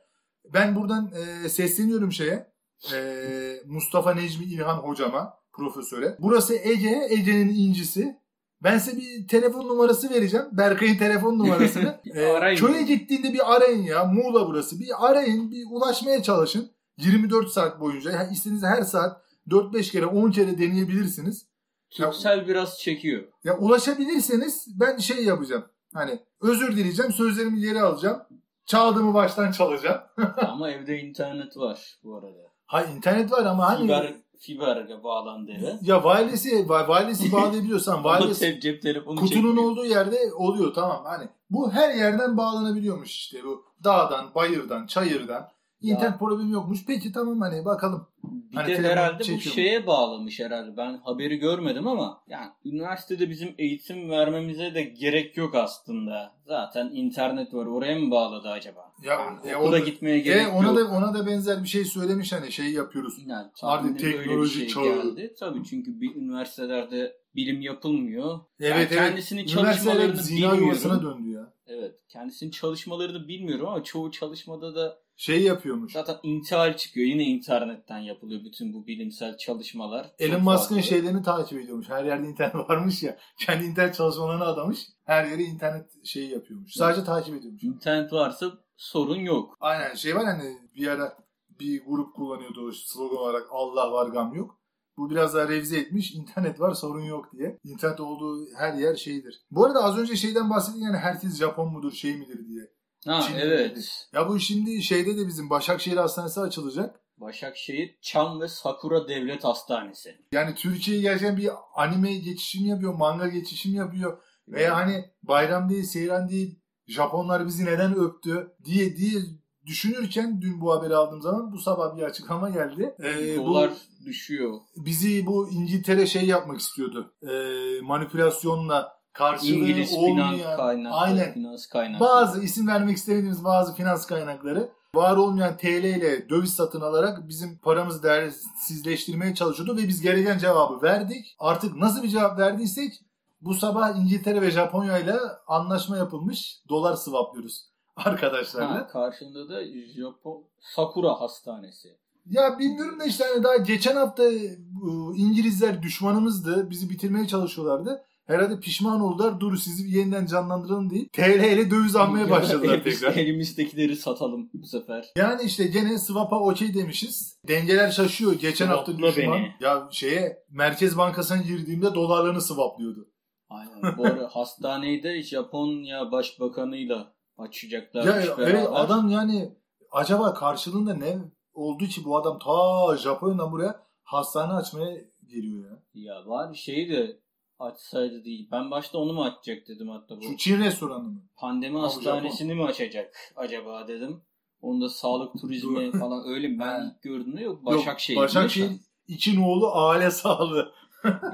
Ben 0.54 0.76
buradan 0.76 1.10
e, 1.44 1.48
sesleniyorum 1.48 2.12
şeye. 2.12 2.50
e, 2.94 3.62
Mustafa 3.66 4.14
Necmi 4.14 4.44
İlhan 4.44 4.76
hocama, 4.76 5.34
profesöre. 5.52 6.16
Burası 6.20 6.54
Ege, 6.54 7.06
Ege'nin 7.10 7.48
incisi. 7.48 8.20
Ben 8.62 8.78
size 8.78 8.96
bir 8.96 9.28
telefon 9.28 9.68
numarası 9.68 10.10
vereceğim. 10.10 10.46
Berkay'ın 10.52 10.96
telefon 10.98 11.38
numarasını. 11.38 12.00
Ee, 12.14 12.26
Arayın. 12.26 12.56
köye 12.58 12.82
gittiğinde 12.82 13.32
bir 13.32 13.54
arayın 13.54 13.82
ya. 13.82 14.04
Muğla 14.04 14.46
burası. 14.46 14.80
Bir 14.80 14.88
arayın. 15.10 15.50
Bir 15.50 15.64
ulaşmaya 15.70 16.22
çalışın. 16.22 16.70
24 17.00 17.48
saat 17.48 17.80
boyunca. 17.80 18.10
Yani 18.10 18.32
istediğiniz 18.32 18.62
her 18.62 18.82
saat 18.82 19.20
4-5 19.48 19.92
kere 19.92 20.06
10 20.06 20.30
kere 20.30 20.58
deneyebilirsiniz. 20.58 21.46
Türksel 21.90 22.48
biraz 22.48 22.78
çekiyor. 22.78 23.22
Ya 23.44 23.58
ulaşabilirseniz 23.58 24.66
ben 24.80 24.98
şey 24.98 25.24
yapacağım. 25.24 25.64
Hani 25.94 26.18
özür 26.40 26.76
dileyeceğim. 26.76 27.12
Sözlerimi 27.12 27.60
geri 27.60 27.80
alacağım. 27.80 28.22
Çaldığımı 28.66 29.14
baştan 29.14 29.52
çalacağım. 29.52 30.00
Ama 30.48 30.70
evde 30.70 30.98
internet 31.00 31.56
var 31.56 31.98
bu 32.04 32.14
arada. 32.16 32.50
Ha 32.66 32.82
internet 32.82 33.32
var 33.32 33.44
ama 33.46 33.68
hani 33.68 33.80
Fiber, 33.82 34.14
fiberle 34.38 35.02
bağlandı 35.04 35.50
eve. 35.52 35.78
ya 35.82 36.02
wireless'i 36.02 36.50
wireless'i 36.68 37.32
bağlayabiliyorsan 37.32 38.02
wireless 38.02 38.60
cep 38.62 38.82
telefonu 38.82 39.20
kutunun 39.20 39.42
çekmiyor. 39.42 39.70
olduğu 39.70 39.84
yerde 39.84 40.18
oluyor 40.34 40.74
tamam. 40.74 41.04
Hani 41.04 41.28
bu 41.50 41.72
her 41.72 41.94
yerden 41.94 42.36
bağlanabiliyormuş 42.36 43.10
işte 43.10 43.44
bu 43.44 43.64
dağdan, 43.84 44.34
bayırdan, 44.34 44.86
çayırdan. 44.86 45.48
İnternet 45.82 46.18
problemi 46.18 46.52
yokmuş. 46.52 46.84
Peki 46.86 47.12
tamam 47.12 47.40
hani 47.40 47.64
bakalım. 47.64 48.06
Bir 48.24 48.56
Hani 48.56 48.68
de 48.68 48.78
herhalde 48.82 49.22
bu 49.28 49.32
mu? 49.32 49.40
şeye 49.40 49.86
bağlamış 49.86 50.40
herhalde. 50.40 50.76
Ben 50.76 50.96
haberi 51.04 51.36
görmedim 51.36 51.86
ama 51.86 52.22
yani 52.28 52.46
üniversitede 52.64 53.30
bizim 53.30 53.54
eğitim 53.58 54.10
vermemize 54.10 54.74
de 54.74 54.82
gerek 54.82 55.36
yok 55.36 55.54
aslında. 55.54 56.32
Zaten 56.46 56.90
internet 56.92 57.54
var. 57.54 57.66
Oraya 57.66 57.98
mı 57.98 58.10
bağladı 58.10 58.48
acaba? 58.48 58.92
Ya, 59.02 59.14
Yani 59.14 59.38
e, 59.50 59.56
okula 59.56 59.68
o 59.68 59.72
da- 59.72 59.78
gitmeye 59.78 60.16
E, 60.16 60.20
gerek 60.20 60.46
ona 60.54 60.66
yok. 60.66 60.76
da 60.78 60.84
ona 60.84 61.14
da 61.14 61.26
benzer 61.26 61.62
bir 61.62 61.68
şey 61.68 61.84
söylemiş 61.84 62.32
hani 62.32 62.52
şey 62.52 62.70
yapıyoruz. 62.72 63.14
Yani 63.26 63.46
Artık 63.62 63.98
teknoloji 63.98 64.58
şey 64.58 64.68
çağı. 64.68 64.84
geldi. 64.84 65.34
Tabii 65.40 65.64
çünkü 65.64 66.00
bir 66.00 66.14
üniversitelerde 66.16 67.16
bilim 67.34 67.60
yapılmıyor. 67.60 68.40
Evet 68.60 68.70
Yani 68.70 68.80
evet. 68.80 68.90
kendisinin 69.10 69.46
çalışmalarını 69.46 70.16
zina 70.16 70.54
yuvasına 70.56 71.02
döndü 71.02 71.30
ya. 71.30 71.52
Evet. 71.66 71.94
Kendisinin 72.08 72.50
çalışmalarını 72.50 73.28
bilmiyorum 73.28 73.66
ama 73.68 73.84
çoğu 73.84 74.10
çalışmada 74.10 74.74
da 74.74 74.98
Şey 75.20 75.42
yapıyormuş. 75.42 75.92
zaten 75.92 76.16
intihal 76.22 76.76
çıkıyor. 76.76 77.06
Yine 77.06 77.22
internetten 77.22 77.98
yapılıyor 77.98 78.44
bütün 78.44 78.72
bu 78.72 78.86
bilimsel 78.86 79.36
çalışmalar. 79.36 80.10
Elon 80.18 80.42
Musk'ın 80.42 80.80
şeylerini 80.80 81.22
takip 81.22 81.60
ediyormuş. 81.60 81.88
Her 81.88 82.04
yerde 82.04 82.26
internet 82.26 82.54
varmış 82.68 83.02
ya. 83.02 83.18
Kendi 83.38 83.64
internet 83.64 83.94
çalışmalarını 83.94 84.44
adamış. 84.44 84.86
Her 85.04 85.24
yere 85.24 85.42
internet 85.42 86.06
şeyi 86.06 86.30
yapıyormuş. 86.30 86.72
Sadece 86.72 87.04
takip 87.04 87.34
ediyormuş. 87.34 87.62
İnternet 87.62 88.12
varsa 88.12 88.46
sorun 88.76 89.20
yok. 89.20 89.56
Aynen 89.60 89.94
şey 89.94 90.16
var 90.16 90.24
hani 90.24 90.58
bir 90.76 90.86
ara 90.86 91.16
bir 91.60 91.84
grup 91.86 92.14
kullanıyordu 92.14 92.68
o 92.68 92.72
slogan 92.72 93.18
olarak 93.18 93.46
Allah 93.50 93.92
var 93.92 94.08
gam 94.08 94.34
yok. 94.34 94.60
Bu 94.96 95.10
biraz 95.10 95.34
daha 95.34 95.48
revize 95.48 95.78
etmiş. 95.78 96.14
İnternet 96.14 96.60
var 96.60 96.74
sorun 96.74 97.04
yok 97.04 97.32
diye. 97.32 97.58
İnternet 97.64 98.00
olduğu 98.00 98.46
her 98.56 98.74
yer 98.74 98.94
şeydir. 98.94 99.40
Bu 99.50 99.64
arada 99.64 99.84
az 99.84 99.98
önce 99.98 100.16
şeyden 100.16 100.50
bahsettin 100.50 100.80
yani 100.80 100.96
herkes 100.96 101.38
Japon 101.38 101.72
mudur 101.72 101.92
şey 101.92 102.16
midir 102.16 102.48
diye. 102.48 102.79
Ha 103.06 103.22
Çin 103.22 103.34
evet. 103.34 104.06
Ya 104.12 104.28
bu 104.28 104.40
şimdi 104.40 104.82
şeyde 104.82 105.16
de 105.16 105.26
bizim 105.26 105.50
Başakşehir 105.50 105.96
Hastanesi 105.96 106.40
açılacak. 106.40 107.00
Başakşehir 107.18 107.98
Çam 108.02 108.40
ve 108.40 108.48
Sakura 108.48 109.08
Devlet 109.08 109.44
Hastanesi. 109.44 110.18
Yani 110.32 110.54
Türkiye'ye 110.54 111.02
gerçekten 111.02 111.36
bir 111.36 111.50
anime 111.74 112.14
geçişim 112.14 112.66
yapıyor, 112.66 112.94
manga 112.94 113.28
geçişim 113.28 113.74
yapıyor. 113.74 114.22
Veya 114.48 114.76
hani 114.76 115.04
bayram 115.22 115.70
değil, 115.70 115.84
seyran 115.84 116.28
değil, 116.28 116.58
Japonlar 116.86 117.46
bizi 117.46 117.64
neden 117.64 117.94
öptü 117.94 118.52
diye 118.64 118.96
diye 118.96 119.20
düşünürken 119.66 120.42
dün 120.42 120.60
bu 120.60 120.72
haberi 120.72 120.96
aldığım 120.96 121.22
zaman 121.22 121.52
bu 121.52 121.58
sabah 121.58 121.96
bir 121.96 122.02
açıklama 122.02 122.50
geldi. 122.50 122.94
Ee, 123.02 123.36
Dolar 123.36 123.70
bu, 123.70 124.06
düşüyor. 124.06 124.58
bizi 124.76 125.26
bu 125.26 125.50
İngiltere 125.50 126.06
şey 126.06 126.24
yapmak 126.24 126.60
istiyordu. 126.60 127.14
Ee, 127.22 127.80
manipülasyonla 127.82 128.99
karşılığı 129.12 129.50
İngiliz 129.50 129.94
olmayan 129.94 130.36
finans 130.36 130.56
kaynakları. 130.56 130.94
aynen. 131.02 131.32
Finans 131.32 131.66
kaynakları. 131.66 132.10
bazı 132.10 132.42
isim 132.42 132.68
vermek 132.68 132.96
istemediğimiz 132.96 133.44
bazı 133.44 133.74
finans 133.74 134.06
kaynakları 134.06 134.72
var 134.94 135.16
olmayan 135.16 135.56
TL 135.56 135.84
ile 135.84 136.28
döviz 136.28 136.54
satın 136.54 136.80
alarak 136.80 137.28
bizim 137.28 137.58
paramızı 137.58 138.02
değersizleştirmeye 138.02 139.34
çalışıyordu 139.34 139.76
ve 139.76 139.88
biz 139.88 140.00
gereken 140.00 140.38
cevabı 140.38 140.82
verdik. 140.82 141.36
Artık 141.38 141.76
nasıl 141.76 142.02
bir 142.02 142.08
cevap 142.08 142.38
verdiysek 142.38 142.92
bu 143.40 143.54
sabah 143.54 143.96
İngiltere 143.96 144.42
ve 144.42 144.50
Japonya 144.50 144.98
ile 144.98 145.16
anlaşma 145.46 145.96
yapılmış. 145.96 146.62
Dolar 146.68 146.96
swaplıyoruz 146.96 147.70
arkadaşlarla. 147.96 148.74
Ha, 148.74 148.86
karşında 148.86 149.48
da 149.48 149.60
Japon 149.96 150.44
Sakura 150.60 151.20
Hastanesi. 151.20 151.88
Ya 152.26 152.58
bilmiyorum 152.58 153.00
da 153.00 153.04
işte 153.04 153.24
hani 153.32 153.44
daha 153.44 153.56
geçen 153.56 153.96
hafta 153.96 154.22
bu 154.58 155.16
İngilizler 155.16 155.82
düşmanımızdı. 155.82 156.70
Bizi 156.70 156.90
bitirmeye 156.90 157.26
çalışıyorlardı. 157.26 158.04
Herhalde 158.30 158.60
pişman 158.60 159.00
oldular. 159.00 159.40
Dur 159.40 159.56
sizi 159.56 159.98
yeniden 159.98 160.26
canlandıralım 160.26 160.90
deyip 160.90 161.12
TL 161.12 161.44
ile 161.44 161.70
döviz 161.70 161.96
almaya 161.96 162.30
başladılar 162.30 162.84
tekrar. 162.84 163.12
Elimizdekileri 163.16 163.96
satalım 163.96 164.50
bu 164.54 164.66
sefer. 164.66 165.12
Yani 165.16 165.42
işte 165.42 165.66
gene 165.66 165.98
swap'a 165.98 166.40
okey 166.40 166.74
demişiz. 166.74 167.38
Dengeler 167.48 167.90
şaşıyor. 167.90 168.32
Geçen 168.32 168.66
hafta 168.66 168.92
Swapla 168.92 169.08
düşman. 169.08 169.38
beni. 169.38 169.54
Ya 169.60 169.88
şeye 169.90 170.44
Merkez 170.50 170.98
Bankası'na 170.98 171.42
girdiğimde 171.42 171.94
dolarlarını 171.94 172.40
swaplıyordu. 172.40 173.08
Aynen. 173.48 173.98
Bu 173.98 174.06
ara 174.06 174.28
hastaneyi 174.32 175.02
de 175.02 175.22
Japonya 175.22 176.12
Başbakanıyla 176.12 177.14
açacaklar. 177.38 178.04
Ya 178.04 178.36
evet 178.38 178.68
adam 178.72 179.08
yani 179.08 179.54
acaba 179.92 180.34
karşılığında 180.34 180.94
ne 180.94 181.18
oldu 181.52 181.84
ki 181.84 182.04
bu 182.04 182.16
adam 182.16 182.38
ta 182.38 182.96
Japonya'dan 182.96 183.52
buraya 183.52 183.82
hastane 184.02 184.52
açmaya 184.52 184.96
geliyor 185.26 185.70
ya. 185.70 185.82
Ya 185.94 186.26
var 186.26 186.54
şeyi 186.54 186.90
de 186.90 187.20
açsaydı 187.60 188.24
değil. 188.24 188.48
Ben 188.52 188.70
başta 188.70 188.98
onu 188.98 189.12
mu 189.12 189.24
açacak 189.24 189.68
dedim 189.68 189.88
hatta 189.88 190.16
bu. 190.16 190.22
Şu 190.22 190.36
Çin 190.36 190.60
restoranı 190.60 191.04
mı? 191.04 191.22
Pandemi 191.36 191.74
bu 191.74 191.82
hastanesini 191.82 192.54
mi 192.54 192.64
açacak 192.64 193.32
acaba 193.36 193.88
dedim. 193.88 194.22
Onda 194.60 194.88
sağlık 194.88 195.40
turizmi 195.40 195.92
falan 195.92 196.28
öyle 196.28 196.48
mi? 196.48 196.58
Ben 196.58 196.86
ilk 196.86 197.02
gördüğümde 197.02 197.42
yok. 197.42 197.54
Yok, 197.54 197.66
Başakşehir. 197.66 198.18
Başakşehir 198.18 198.70
iki 199.10 199.40
oğlu 199.40 199.74
aile 199.74 200.10
sağlığı. 200.10 200.72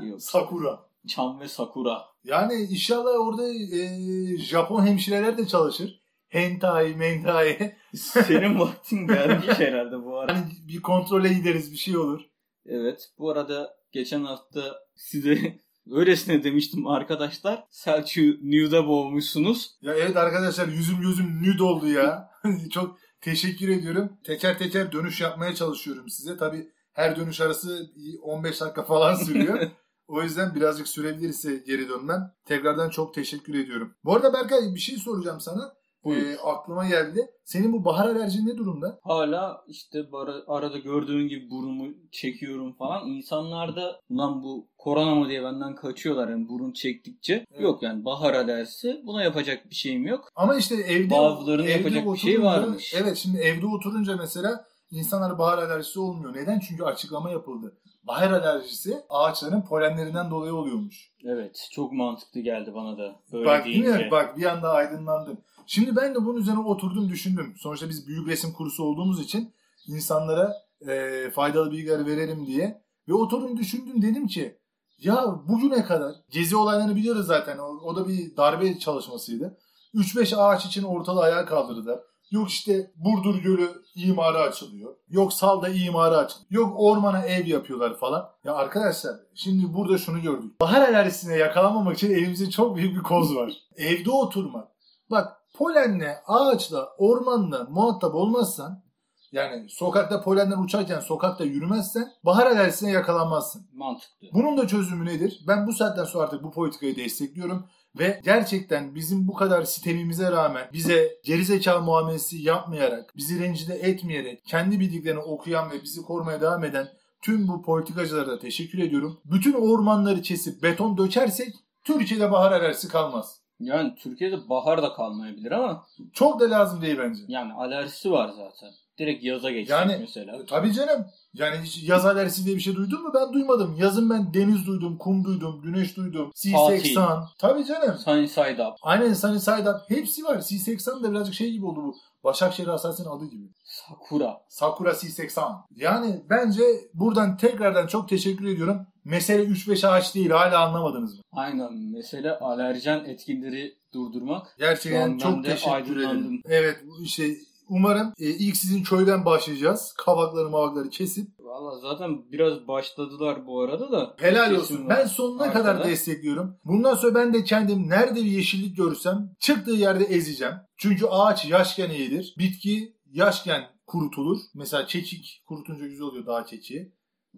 Yok. 0.03 0.19
Sakura. 0.23 0.87
Çam 1.09 1.41
ve 1.41 1.49
Sakura. 1.49 2.05
Yani 2.25 2.55
inşallah 2.55 3.27
orada 3.27 3.49
e, 3.49 4.39
Japon 4.39 4.87
hemşireler 4.87 5.39
de 5.39 5.47
çalışır. 5.47 6.01
Hentai, 6.29 6.95
mentai. 6.95 7.77
Senin 7.95 8.59
vaktin 8.61 9.07
gelmiş 9.07 9.59
herhalde 9.59 10.05
bu 10.05 10.19
ara. 10.19 10.37
Hani 10.37 10.47
bir 10.69 10.83
kontrole 10.83 11.33
gideriz 11.33 11.73
bir 11.73 11.77
şey 11.77 11.97
olur. 11.97 12.21
Evet. 12.67 13.11
Bu 13.19 13.31
arada 13.31 13.77
geçen 13.93 14.25
hafta 14.25 14.61
size 14.95 15.59
öylesine 15.91 16.45
demiştim 16.45 16.87
arkadaşlar. 16.87 17.65
Selçuk 17.71 18.43
New'da 18.43 18.87
boğmuşsunuz. 18.87 19.71
Ya 19.83 19.95
evet 19.95 20.17
arkadaşlar 20.17 20.69
yüzüm 20.69 21.01
gözüm 21.01 21.43
nüd 21.43 21.59
oldu 21.61 21.89
ya. 21.89 22.31
Çok 22.71 22.99
teşekkür 23.21 23.69
ediyorum. 23.69 24.13
Teker 24.25 24.59
teker 24.59 24.93
dönüş 24.93 25.21
yapmaya 25.21 25.55
çalışıyorum 25.55 26.09
size. 26.09 26.37
Tabi 26.37 26.69
her 26.93 27.17
dönüş 27.17 27.41
arası 27.41 27.91
15 28.23 28.61
dakika 28.61 28.83
falan 28.83 29.15
sürüyor. 29.25 29.71
o 30.09 30.23
yüzden 30.23 30.55
birazcık 30.55 30.89
sürebilirse 30.89 31.63
geri 31.67 31.89
dönmem. 31.89 32.33
Tekrardan 32.45 32.91
çok 32.91 33.15
teşekkür 33.15 33.55
ediyorum. 33.55 33.95
Bu 34.05 34.15
arada 34.15 34.33
Berkay 34.33 34.75
bir 34.75 34.81
şey 34.81 34.97
soracağım 34.97 35.41
sana. 35.41 35.73
Buyur. 36.07 36.27
Ee, 36.27 36.37
aklıma 36.45 36.87
geldi. 36.89 37.31
Senin 37.45 37.73
bu 37.73 37.85
bahar 37.85 38.09
alerjin 38.09 38.47
ne 38.47 38.57
durumda? 38.57 38.99
Hala 39.03 39.65
işte 39.69 40.13
bara- 40.13 40.45
arada 40.47 40.79
gördüğün 40.79 41.29
gibi 41.29 41.51
burnumu 41.51 41.89
çekiyorum 42.13 42.73
falan. 42.73 43.09
İnsanlarda 43.09 44.01
ulan 44.11 44.43
bu 44.43 44.69
korona 44.79 45.15
mı 45.15 45.29
diye 45.29 45.43
benden 45.45 45.75
kaçıyorlar 45.75 46.29
yani 46.29 46.49
burun 46.49 46.73
çektikçe. 46.73 47.45
Evet. 47.53 47.63
Yok 47.63 47.83
yani 47.83 48.05
bahar 48.05 48.35
alerjisi. 48.35 49.01
Buna 49.07 49.23
yapacak 49.23 49.71
bir 49.71 49.75
şeyim 49.75 50.07
yok. 50.07 50.29
Ama 50.37 50.57
işte 50.57 50.75
evde 50.75 51.11
Bazılarının 51.11 51.63
evde 51.65 51.73
yapacak 51.73 52.07
bir 52.15 52.19
şey 52.19 52.43
varmış. 52.43 52.95
Evet 53.03 53.17
şimdi 53.17 53.39
evde 53.39 53.67
oturunca 53.67 54.17
mesela 54.17 54.65
insanlar 54.91 55.39
bahar 55.39 55.59
alerjisi 55.59 56.01
olmuyor. 56.01 56.35
Neden? 56.35 56.59
Çünkü 56.59 56.85
açıklama 56.85 57.31
yapıldı. 57.31 57.77
Bahar 58.05 58.31
alerjisi 58.31 58.97
ağaçların 59.11 59.63
polenlerinden 59.63 60.31
dolayı 60.31 60.55
oluyormuş. 60.55 61.11
Evet 61.25 61.69
çok 61.73 61.93
mantıklı 61.93 62.41
geldi 62.41 62.75
bana 62.75 62.99
da 62.99 63.17
böyle 63.33 63.47
Bak 63.47 63.65
değil 63.65 63.85
deyince. 63.85 64.05
mi? 64.05 64.11
Bak 64.11 64.39
bir 64.39 64.45
anda 64.45 64.71
aydınlandım. 64.71 65.39
Şimdi 65.67 65.97
ben 65.97 66.15
de 66.15 66.25
bunun 66.25 66.41
üzerine 66.41 66.61
oturdum 66.61 67.09
düşündüm. 67.09 67.55
Sonuçta 67.59 67.89
biz 67.89 68.07
büyük 68.07 68.29
resim 68.29 68.53
kursu 68.53 68.85
olduğumuz 68.85 69.21
için 69.21 69.55
insanlara 69.87 70.55
e, 70.89 71.31
faydalı 71.31 71.71
bilgiler 71.71 72.07
verelim 72.07 72.47
diye. 72.47 72.83
Ve 73.09 73.15
oturdum 73.15 73.57
düşündüm 73.57 74.03
dedim 74.03 74.27
ki 74.27 74.59
ya 74.99 75.41
bugüne 75.49 75.85
kadar 75.85 76.15
gezi 76.31 76.57
olaylarını 76.57 76.97
biliyoruz 76.97 77.27
zaten. 77.27 77.59
O, 77.59 77.65
o 77.65 77.97
da 77.97 78.09
bir 78.09 78.37
darbe 78.37 78.79
çalışmasıydı. 78.79 79.59
3-5 79.95 80.37
ağaç 80.37 80.67
için 80.67 80.83
ortalığı 80.83 81.23
ayağa 81.23 81.47
kaldırdılar. 81.47 82.01
Yok 82.31 82.49
işte 82.51 82.93
Burdur 82.97 83.35
Gölü 83.43 83.83
imarı 83.95 84.39
açılıyor. 84.39 84.95
Yok 85.09 85.33
Salda 85.33 85.69
imarı 85.69 86.17
açılıyor. 86.17 86.47
Yok 86.51 86.75
ormana 86.77 87.23
ev 87.23 87.47
yapıyorlar 87.47 87.99
falan. 87.99 88.31
Ya 88.45 88.55
arkadaşlar 88.55 89.17
şimdi 89.35 89.75
burada 89.75 89.99
şunu 89.99 90.23
gördük. 90.23 90.61
Bahar 90.61 90.81
alerjisine 90.81 91.37
yakalanmamak 91.37 91.97
için 91.97 92.11
elimizde 92.11 92.51
çok 92.51 92.77
büyük 92.77 92.97
bir 92.97 93.03
koz 93.03 93.37
var. 93.37 93.53
Evde 93.77 94.11
oturmak. 94.11 94.69
Bak 95.11 95.37
polenle, 95.59 96.23
ağaçla, 96.27 96.89
ormanla 96.99 97.67
muhatap 97.71 98.15
olmazsan 98.15 98.87
Yani 99.33 99.69
sokakta 99.69 100.23
polenler 100.23 100.57
uçarken 100.57 101.01
sokakta 101.01 101.45
yürümezsen 101.45 102.13
bahar 102.25 102.47
alerjisine 102.47 102.91
yakalanmazsın. 102.91 103.67
Mantıklı. 103.73 104.29
Bunun 104.33 104.59
da 104.59 104.69
çözümü 104.69 105.07
nedir? 105.07 105.45
Ben 105.49 105.67
bu 105.67 105.73
saatten 105.73 106.05
sonra 106.05 106.25
artık 106.25 106.43
bu 106.43 106.51
politikayı 106.51 106.97
destekliyorum. 106.97 107.67
Ve 107.99 108.21
gerçekten 108.25 108.95
bizim 108.95 109.29
bu 109.29 109.35
kadar 109.35 109.63
sitemimize 109.63 110.31
rağmen 110.31 110.69
bize 110.73 111.19
gerizekalı 111.25 111.83
muamelesi 111.83 112.37
yapmayarak, 112.37 113.17
bizi 113.17 113.41
rencide 113.41 113.75
etmeyerek, 113.75 114.45
kendi 114.47 114.81
bildiklerini 114.81 115.21
okuyan 115.21 115.71
ve 115.71 115.83
bizi 115.83 116.03
korumaya 116.03 116.41
devam 116.41 116.65
eden 116.65 116.89
tüm 117.23 117.49
bu 117.49 117.63
politikacılara 117.63 118.27
da 118.27 118.39
teşekkür 118.39 118.79
ediyorum. 118.79 119.21
Bütün 119.25 119.53
ormanları 119.53 120.23
kesip 120.23 120.63
beton 120.63 120.99
dökersek 120.99 121.55
Türkiye'de 121.85 122.33
bahar 122.33 122.53
alerjisi 122.53 122.89
kalmaz. 122.89 123.46
Yani 123.61 123.95
Türkiye'de 123.95 124.49
bahar 124.49 124.83
da 124.83 124.93
kalmayabilir 124.93 125.51
ama 125.53 125.87
Çok 126.13 126.41
da 126.41 126.51
lazım 126.51 126.83
değil 126.83 126.99
bence. 126.99 127.23
yani 127.29 127.53
alerjisi 127.53 128.11
var 128.11 128.29
zaten. 128.29 128.71
Direkt 128.99 129.25
yaza 129.25 129.51
geçecek 129.51 129.71
Yani- 129.71 129.97
mesela. 130.01 130.47
Tabii 130.49 130.73
canım. 130.73 131.07
Yani 131.35 131.57
hiç 131.65 131.89
yaz 131.89 132.07
alerjisi 132.07 132.45
diye 132.45 132.57
bir 132.57 132.61
şey 132.61 132.75
duydun 132.77 133.03
mu? 133.03 133.13
Ben 133.15 133.33
duymadım. 133.33 133.77
Yazın 133.79 134.11
ben 134.11 134.35
deniz 134.35 134.67
duydum, 134.67 134.99
kum 134.99 135.25
duydum, 135.25 135.61
güneş 135.63 135.97
duydum. 135.97 136.31
C80. 136.35 137.25
Tabii 137.39 137.65
canım. 137.65 137.99
Sunny 137.99 138.29
side 138.29 138.67
up. 138.67 138.75
Aynen 138.83 139.13
Sunny 139.13 139.39
Side 139.41 139.71
Up. 139.71 139.77
Hepsi 139.89 140.25
var. 140.25 140.37
C80 140.37 141.03
da 141.03 141.11
birazcık 141.11 141.35
şey 141.35 141.51
gibi 141.53 141.67
oldu 141.67 141.83
bu. 141.85 141.95
Başakşehir 142.25 142.69
Hastanesi'nin 142.69 143.09
adı 143.09 143.25
gibi. 143.27 143.45
Sakura. 143.65 144.37
Sakura 144.49 144.91
C80. 144.95 145.53
Yani 145.77 146.23
bence 146.31 146.63
buradan 146.95 147.37
tekrardan 147.37 147.87
çok 147.87 148.09
teşekkür 148.09 148.47
ediyorum. 148.47 148.87
Mesele 149.07 149.43
3-5 149.43 149.87
ağaç 149.87 150.15
değil. 150.15 150.31
Hala 150.31 150.67
anlamadınız 150.67 151.15
mı? 151.19 151.23
Aynen. 151.33 151.73
Mesele 151.93 152.39
alerjen 152.39 153.05
etkinleri 153.05 153.75
durdurmak. 153.95 154.57
Gerçekten 154.59 155.19
çok 155.19 155.45
teşekkür 155.45 155.97
ederim. 155.97 156.43
Evet 156.45 156.77
işte 157.03 157.37
umarım 157.69 158.13
e, 158.19 158.27
ilk 158.27 158.57
sizin 158.57 158.83
köyden 158.83 159.25
başlayacağız. 159.25 159.95
Kavakları 159.99 160.51
mavakları 160.51 160.89
kesip. 160.89 161.29
Valla 161.39 161.79
zaten 161.81 162.33
biraz 162.33 162.69
başladılar 162.69 163.47
bu 163.47 163.61
arada 163.61 163.93
da. 163.93 164.15
Helal 164.19 164.55
olsun. 164.55 164.89
Ben 164.89 165.07
sonuna 165.07 165.43
Arkada. 165.43 165.63
kadar 165.63 165.85
destekliyorum. 165.89 166.57
Bundan 166.65 166.95
sonra 166.95 167.15
ben 167.15 167.35
de 167.35 167.45
kendim 167.45 167.89
nerede 167.89 168.21
bir 168.21 168.31
yeşillik 168.31 168.77
görürsem 168.77 169.31
çıktığı 169.39 169.73
yerde 169.73 170.05
ezeceğim. 170.05 170.55
Çünkü 170.77 171.07
ağaç 171.07 171.47
yaşken 171.51 171.91
iyidir. 171.91 172.35
Bitki 172.39 172.97
yaşken 173.13 173.65
kurutulur. 173.87 174.39
Mesela 174.55 174.87
çekik 174.87 175.43
kurutunca 175.47 175.87
güzel 175.87 176.07
oluyor 176.07 176.27
dağ 176.27 176.47
çekiği. 176.47 176.93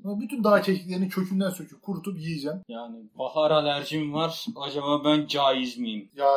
Ama 0.04 0.20
bütün 0.20 0.44
dağ 0.44 0.62
çekiklerini 0.62 1.08
kökünden 1.08 1.50
söküp 1.50 1.82
kurutup 1.82 2.18
yiyeceğim. 2.18 2.58
Yani 2.68 2.96
bahar 3.18 3.50
alerjim 3.50 4.12
var. 4.12 4.46
Acaba 4.56 5.04
ben 5.04 5.26
caiz 5.26 5.78
miyim? 5.78 6.08
Ya 6.16 6.28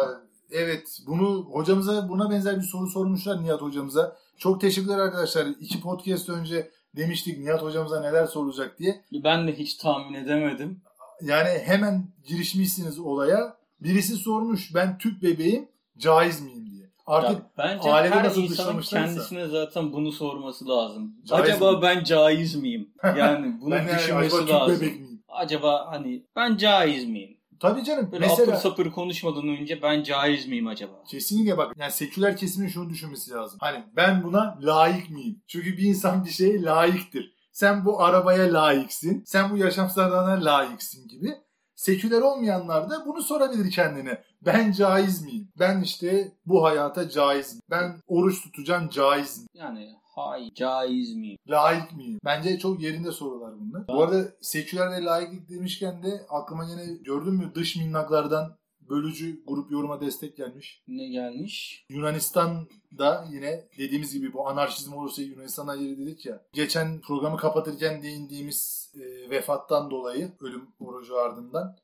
evet 0.52 1.02
bunu 1.08 1.48
hocamıza 1.52 2.10
buna 2.10 2.30
benzer 2.30 2.58
bir 2.58 2.62
soru 2.62 2.88
sormuşlar 2.88 3.44
Nihat 3.44 3.62
hocamıza. 3.62 4.18
Çok 4.38 4.62
teşekkürler 4.62 4.98
arkadaşlar. 5.00 5.48
İki 5.60 5.82
podcast 5.82 6.30
önce 6.30 6.72
demiştik 6.96 7.38
Nihat 7.38 7.62
hocamıza 7.62 8.02
neler 8.02 8.26
sorulacak 8.26 8.80
diye. 8.80 9.02
Ben 9.14 9.48
de 9.48 9.58
hiç 9.58 9.74
tahmin 9.74 10.14
edemedim. 10.14 10.82
Yani 11.22 11.50
hemen 11.50 12.08
girişmişsiniz 12.24 13.00
olaya. 13.00 13.58
Birisi 13.80 14.16
sormuş 14.16 14.76
ben 14.76 14.98
tüp 14.98 15.24
bebeğim 15.24 15.68
caiz 15.98 16.42
miyim. 16.42 16.71
Artık 17.12 17.38
Ya 17.40 17.52
bence 17.58 17.92
ailede 17.92 18.16
her 18.16 18.24
nasıl 18.24 18.42
insanın 18.42 18.82
kendisine 18.82 19.48
zaten 19.48 19.94
bunu 19.94 20.12
sorması 20.12 20.68
lazım. 20.68 21.16
Caiz 21.26 21.44
acaba 21.44 21.72
miyim? 21.72 21.82
ben 21.82 22.04
caiz 22.04 22.56
miyim? 22.56 22.90
Yani 23.04 23.56
bunu 23.62 23.72
ben 23.72 23.88
yani 23.88 23.98
düşünmesi 23.98 24.40
tüp 24.40 24.50
lazım. 24.50 24.80
miyim? 24.80 25.24
Acaba 25.30 25.88
hani 25.92 26.26
ben 26.36 26.58
caiz 26.58 27.06
miyim? 27.06 27.38
Tabii 27.60 27.84
canım. 27.84 28.12
Böyle 28.12 28.28
mesela 28.28 28.52
apır 28.52 28.62
sapır 28.62 28.92
konuşmadan 28.92 29.48
önce 29.48 29.82
ben 29.82 30.04
caiz 30.04 30.48
miyim 30.48 30.68
acaba? 30.68 31.04
kesinlikle 31.08 31.58
bak 31.58 31.74
yani 31.78 31.92
seküler 31.92 32.38
kesimin 32.38 32.68
şunu 32.68 32.90
düşünmesi 32.90 33.32
lazım. 33.32 33.58
Hani 33.62 33.84
ben 33.96 34.24
buna 34.24 34.58
layık 34.62 35.10
mıyım? 35.10 35.42
Çünkü 35.48 35.78
bir 35.78 35.84
insan 35.84 36.26
bir 36.26 36.30
şeye 36.30 36.62
layıktır. 36.62 37.34
Sen 37.52 37.86
bu 37.86 38.04
arabaya 38.04 38.54
layıksın. 38.54 39.24
Sen 39.26 39.52
bu 39.52 39.58
yaşam 39.58 39.90
standartlarına 39.90 40.46
layıksın 40.46 41.08
gibi. 41.08 41.36
Seküler 41.82 42.22
olmayanlar 42.22 42.90
da 42.90 43.06
bunu 43.06 43.22
sorabilir 43.22 43.72
kendine. 43.72 44.24
Ben 44.42 44.72
caiz 44.72 45.22
miyim? 45.22 45.48
Ben 45.60 45.82
işte 45.82 46.32
bu 46.46 46.64
hayata 46.64 47.10
caiz 47.10 47.54
miyim? 47.54 47.62
Ben 47.70 48.02
oruç 48.08 48.44
tutacağım 48.44 48.90
caiz 48.90 49.38
miyim? 49.38 49.50
Yani 49.54 49.96
hay 50.16 50.54
caiz 50.54 51.16
miyim? 51.16 51.38
Layık 51.48 51.92
mıyım? 51.92 52.20
Bence 52.26 52.60
çok 52.60 52.82
yerinde 52.82 53.12
sorular 53.12 53.54
bunlar. 53.60 53.88
Bu 53.88 54.04
arada 54.04 54.24
seküler 54.42 54.92
ve 54.92 55.04
layıklık 55.04 55.50
demişken 55.50 56.04
de 56.04 56.26
aklıma 56.30 56.66
yine 56.66 56.86
gördün 56.94 57.34
mü 57.34 57.52
dış 57.56 57.76
minnaklardan 57.76 58.56
bölücü 58.92 59.44
grup 59.46 59.72
yoruma 59.72 60.02
destek 60.02 60.38
gelmiş. 60.38 60.84
Ne 60.88 61.08
gelmiş? 61.08 61.86
Yunanistan'da 61.90 63.26
yine 63.32 63.68
dediğimiz 63.78 64.14
gibi 64.14 64.34
bu 64.34 64.48
anarşizm 64.48 64.94
olursa 64.94 65.22
Yunanistan'a 65.22 65.76
yeri 65.76 65.98
dedik 65.98 66.26
ya. 66.26 66.42
Geçen 66.54 67.02
programı 67.02 67.38
kapatırken 67.38 68.04
değindiğimiz 68.04 68.92
e, 68.96 69.30
vefattan 69.30 69.92
dolayı 69.92 70.32
ölüm 70.42 70.68
orucu 70.80 71.18
ardından 71.18 71.78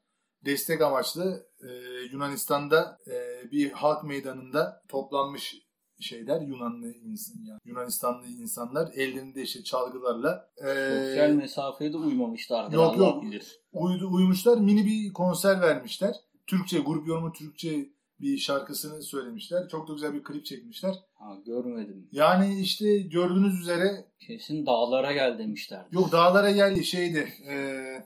destek 0.46 0.82
amaçlı 0.82 1.48
e, 1.62 1.68
Yunanistan'da 2.12 2.98
e, 3.08 3.52
bir 3.52 3.72
halk 3.72 4.04
meydanında 4.04 4.82
toplanmış 4.88 5.68
şeyler 6.00 6.42
Yunanlı 6.42 6.94
insan 6.94 7.36
yani 7.48 7.60
Yunanistanlı 7.66 8.28
insanlar 8.28 8.92
ellerinde 8.94 9.42
işte 9.42 9.64
çalgılarla 9.64 10.50
e, 10.58 10.66
Sosyal 10.66 11.30
mesafeye 11.30 11.94
de 11.94 11.98
uymamışlardır 11.98 12.74
yok, 12.76 12.96
Allah 12.96 13.06
yok. 13.06 13.24
bilir. 13.24 13.60
uydu, 13.72 14.08
uymuşlar 14.12 14.58
mini 14.58 14.86
bir 14.86 15.14
konser 15.14 15.62
vermişler. 15.62 16.16
Türkçe 16.48 16.80
grup 16.80 17.08
yorumu 17.08 17.34
Türkçe 17.34 17.90
bir 18.22 18.38
şarkısını 18.38 19.02
söylemişler. 19.02 19.70
Çok 19.70 19.88
da 19.88 19.94
güzel 19.94 20.14
bir 20.14 20.24
klip 20.24 20.46
çekmişler. 20.46 20.96
Ha 21.14 21.38
görmedim. 21.46 22.10
Yani 22.12 22.60
işte 22.62 22.98
gördüğünüz 22.98 23.62
üzere 23.62 24.06
Kesin 24.20 24.66
dağlara 24.66 25.14
gel 25.14 25.40
demişler. 25.40 25.86
yok 25.92 26.12
dağlara 26.12 26.52
geldi 26.52 26.86
şeydi 26.86 27.34
e, 27.50 27.56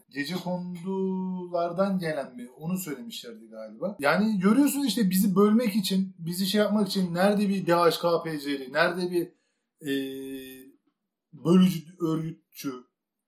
gece 0.09 0.35
kondulardan 0.35 1.99
gelen 1.99 2.35
mi 2.35 2.49
onu 2.57 2.77
söylemişlerdi 2.77 3.47
galiba. 3.47 3.95
Yani 3.99 4.39
görüyorsunuz 4.39 4.87
işte 4.87 5.09
bizi 5.09 5.35
bölmek 5.35 5.75
için 5.75 6.15
bizi 6.19 6.45
şey 6.45 6.61
yapmak 6.61 6.87
için 6.87 7.13
nerede 7.13 7.49
bir 7.49 7.67
DHKPC'li 7.67 8.73
nerede 8.73 9.11
bir 9.11 9.27
e, 9.81 9.91
bölücü 11.33 11.79
örgütçü 11.99 12.73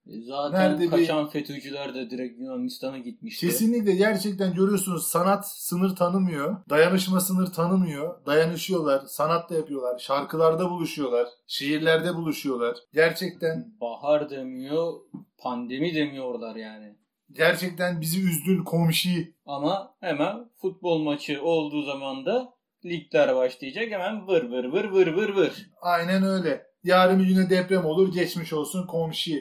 Zaten 0.06 0.60
Nerede 0.62 0.84
bir- 0.84 0.90
kaçan 0.90 1.30
FETÖ'cüler 1.30 1.96
de 1.96 2.10
direkt 2.10 2.40
Yunanistan'a 2.40 2.98
gitmişti. 2.98 3.48
Kesinlikle 3.48 3.96
gerçekten 3.96 4.54
görüyorsunuz 4.54 5.08
sanat 5.08 5.48
sınır 5.52 5.96
tanımıyor. 5.96 6.58
Dayanışma 6.70 7.20
sınır 7.20 7.48
tanımıyor. 7.48 8.26
Dayanışıyorlar. 8.26 9.04
Sanat 9.08 9.50
da 9.50 9.56
yapıyorlar. 9.56 10.00
Şarkılarda 10.00 10.70
buluşuyorlar. 10.70 11.28
Şiirlerde 11.48 12.16
buluşuyorlar. 12.16 12.78
Gerçekten 12.94 13.74
Bahar 13.82 14.30
demiyor, 14.30 14.94
pandemi 15.38 15.96
demiyorlar 15.96 16.56
yani. 16.56 16.96
gerçekten 17.32 18.02
bizi 18.02 18.22
üzdün 18.22 18.64
komşu. 18.64 19.10
Ama 19.46 19.96
hemen 20.00 20.50
futbol 20.62 21.04
maçı 21.04 21.42
olduğu 21.44 21.84
zaman 21.84 22.26
da 22.26 22.54
ligler 22.86 23.36
başlayacak 23.36 23.92
hemen 23.92 24.28
vır 24.28 24.44
vır 24.50 24.64
vır 24.66 24.86
vır 24.86 25.08
vır 25.08 25.30
vır. 25.30 25.70
Aynen 25.82 26.24
öyle. 26.24 26.64
Yarın 26.84 27.20
bir 27.20 27.28
güne 27.28 27.50
deprem 27.50 27.86
olur. 27.86 28.14
Geçmiş 28.14 28.54
olsun 28.54 28.88
komşu. 28.88 29.32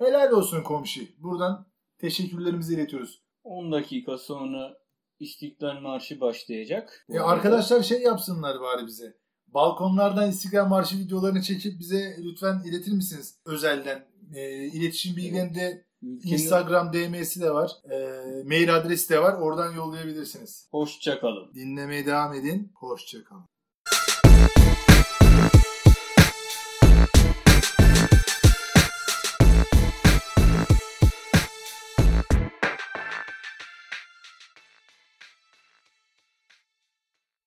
Helal 0.00 0.30
olsun 0.30 0.62
komşu. 0.62 1.00
Buradan 1.18 1.66
teşekkürlerimizi 1.98 2.74
iletiyoruz. 2.74 3.22
10 3.44 3.72
dakika 3.72 4.18
sonra 4.18 4.76
İstiklal 5.18 5.80
Marşı 5.80 6.20
başlayacak. 6.20 7.06
E 7.08 7.18
arkadaşlar 7.18 7.82
şey 7.82 8.02
yapsınlar 8.02 8.60
bari 8.60 8.86
bize. 8.86 9.16
Balkonlardan 9.48 10.30
İstiklal 10.30 10.66
Marşı 10.68 10.98
videolarını 10.98 11.42
çekip 11.42 11.80
bize 11.80 12.16
lütfen 12.18 12.62
iletir 12.64 12.92
misiniz 12.92 13.38
özelden? 13.46 14.06
E, 14.34 14.66
iletişim 14.66 15.16
bilgilerini 15.16 15.54
de 15.54 15.84
Ülkenin 16.02 16.32
Instagram 16.32 16.92
DM'si 16.92 17.40
de 17.40 17.50
var. 17.50 17.70
E, 17.90 17.96
mail 18.44 18.76
adresi 18.76 19.10
de 19.10 19.22
var. 19.22 19.38
Oradan 19.40 19.72
yollayabilirsiniz. 19.72 20.68
hoşça 20.70 21.20
kalın. 21.20 21.54
Dinlemeye 21.54 22.06
devam 22.06 22.34
edin. 22.34 22.72
Hoşçakalın. 22.74 23.44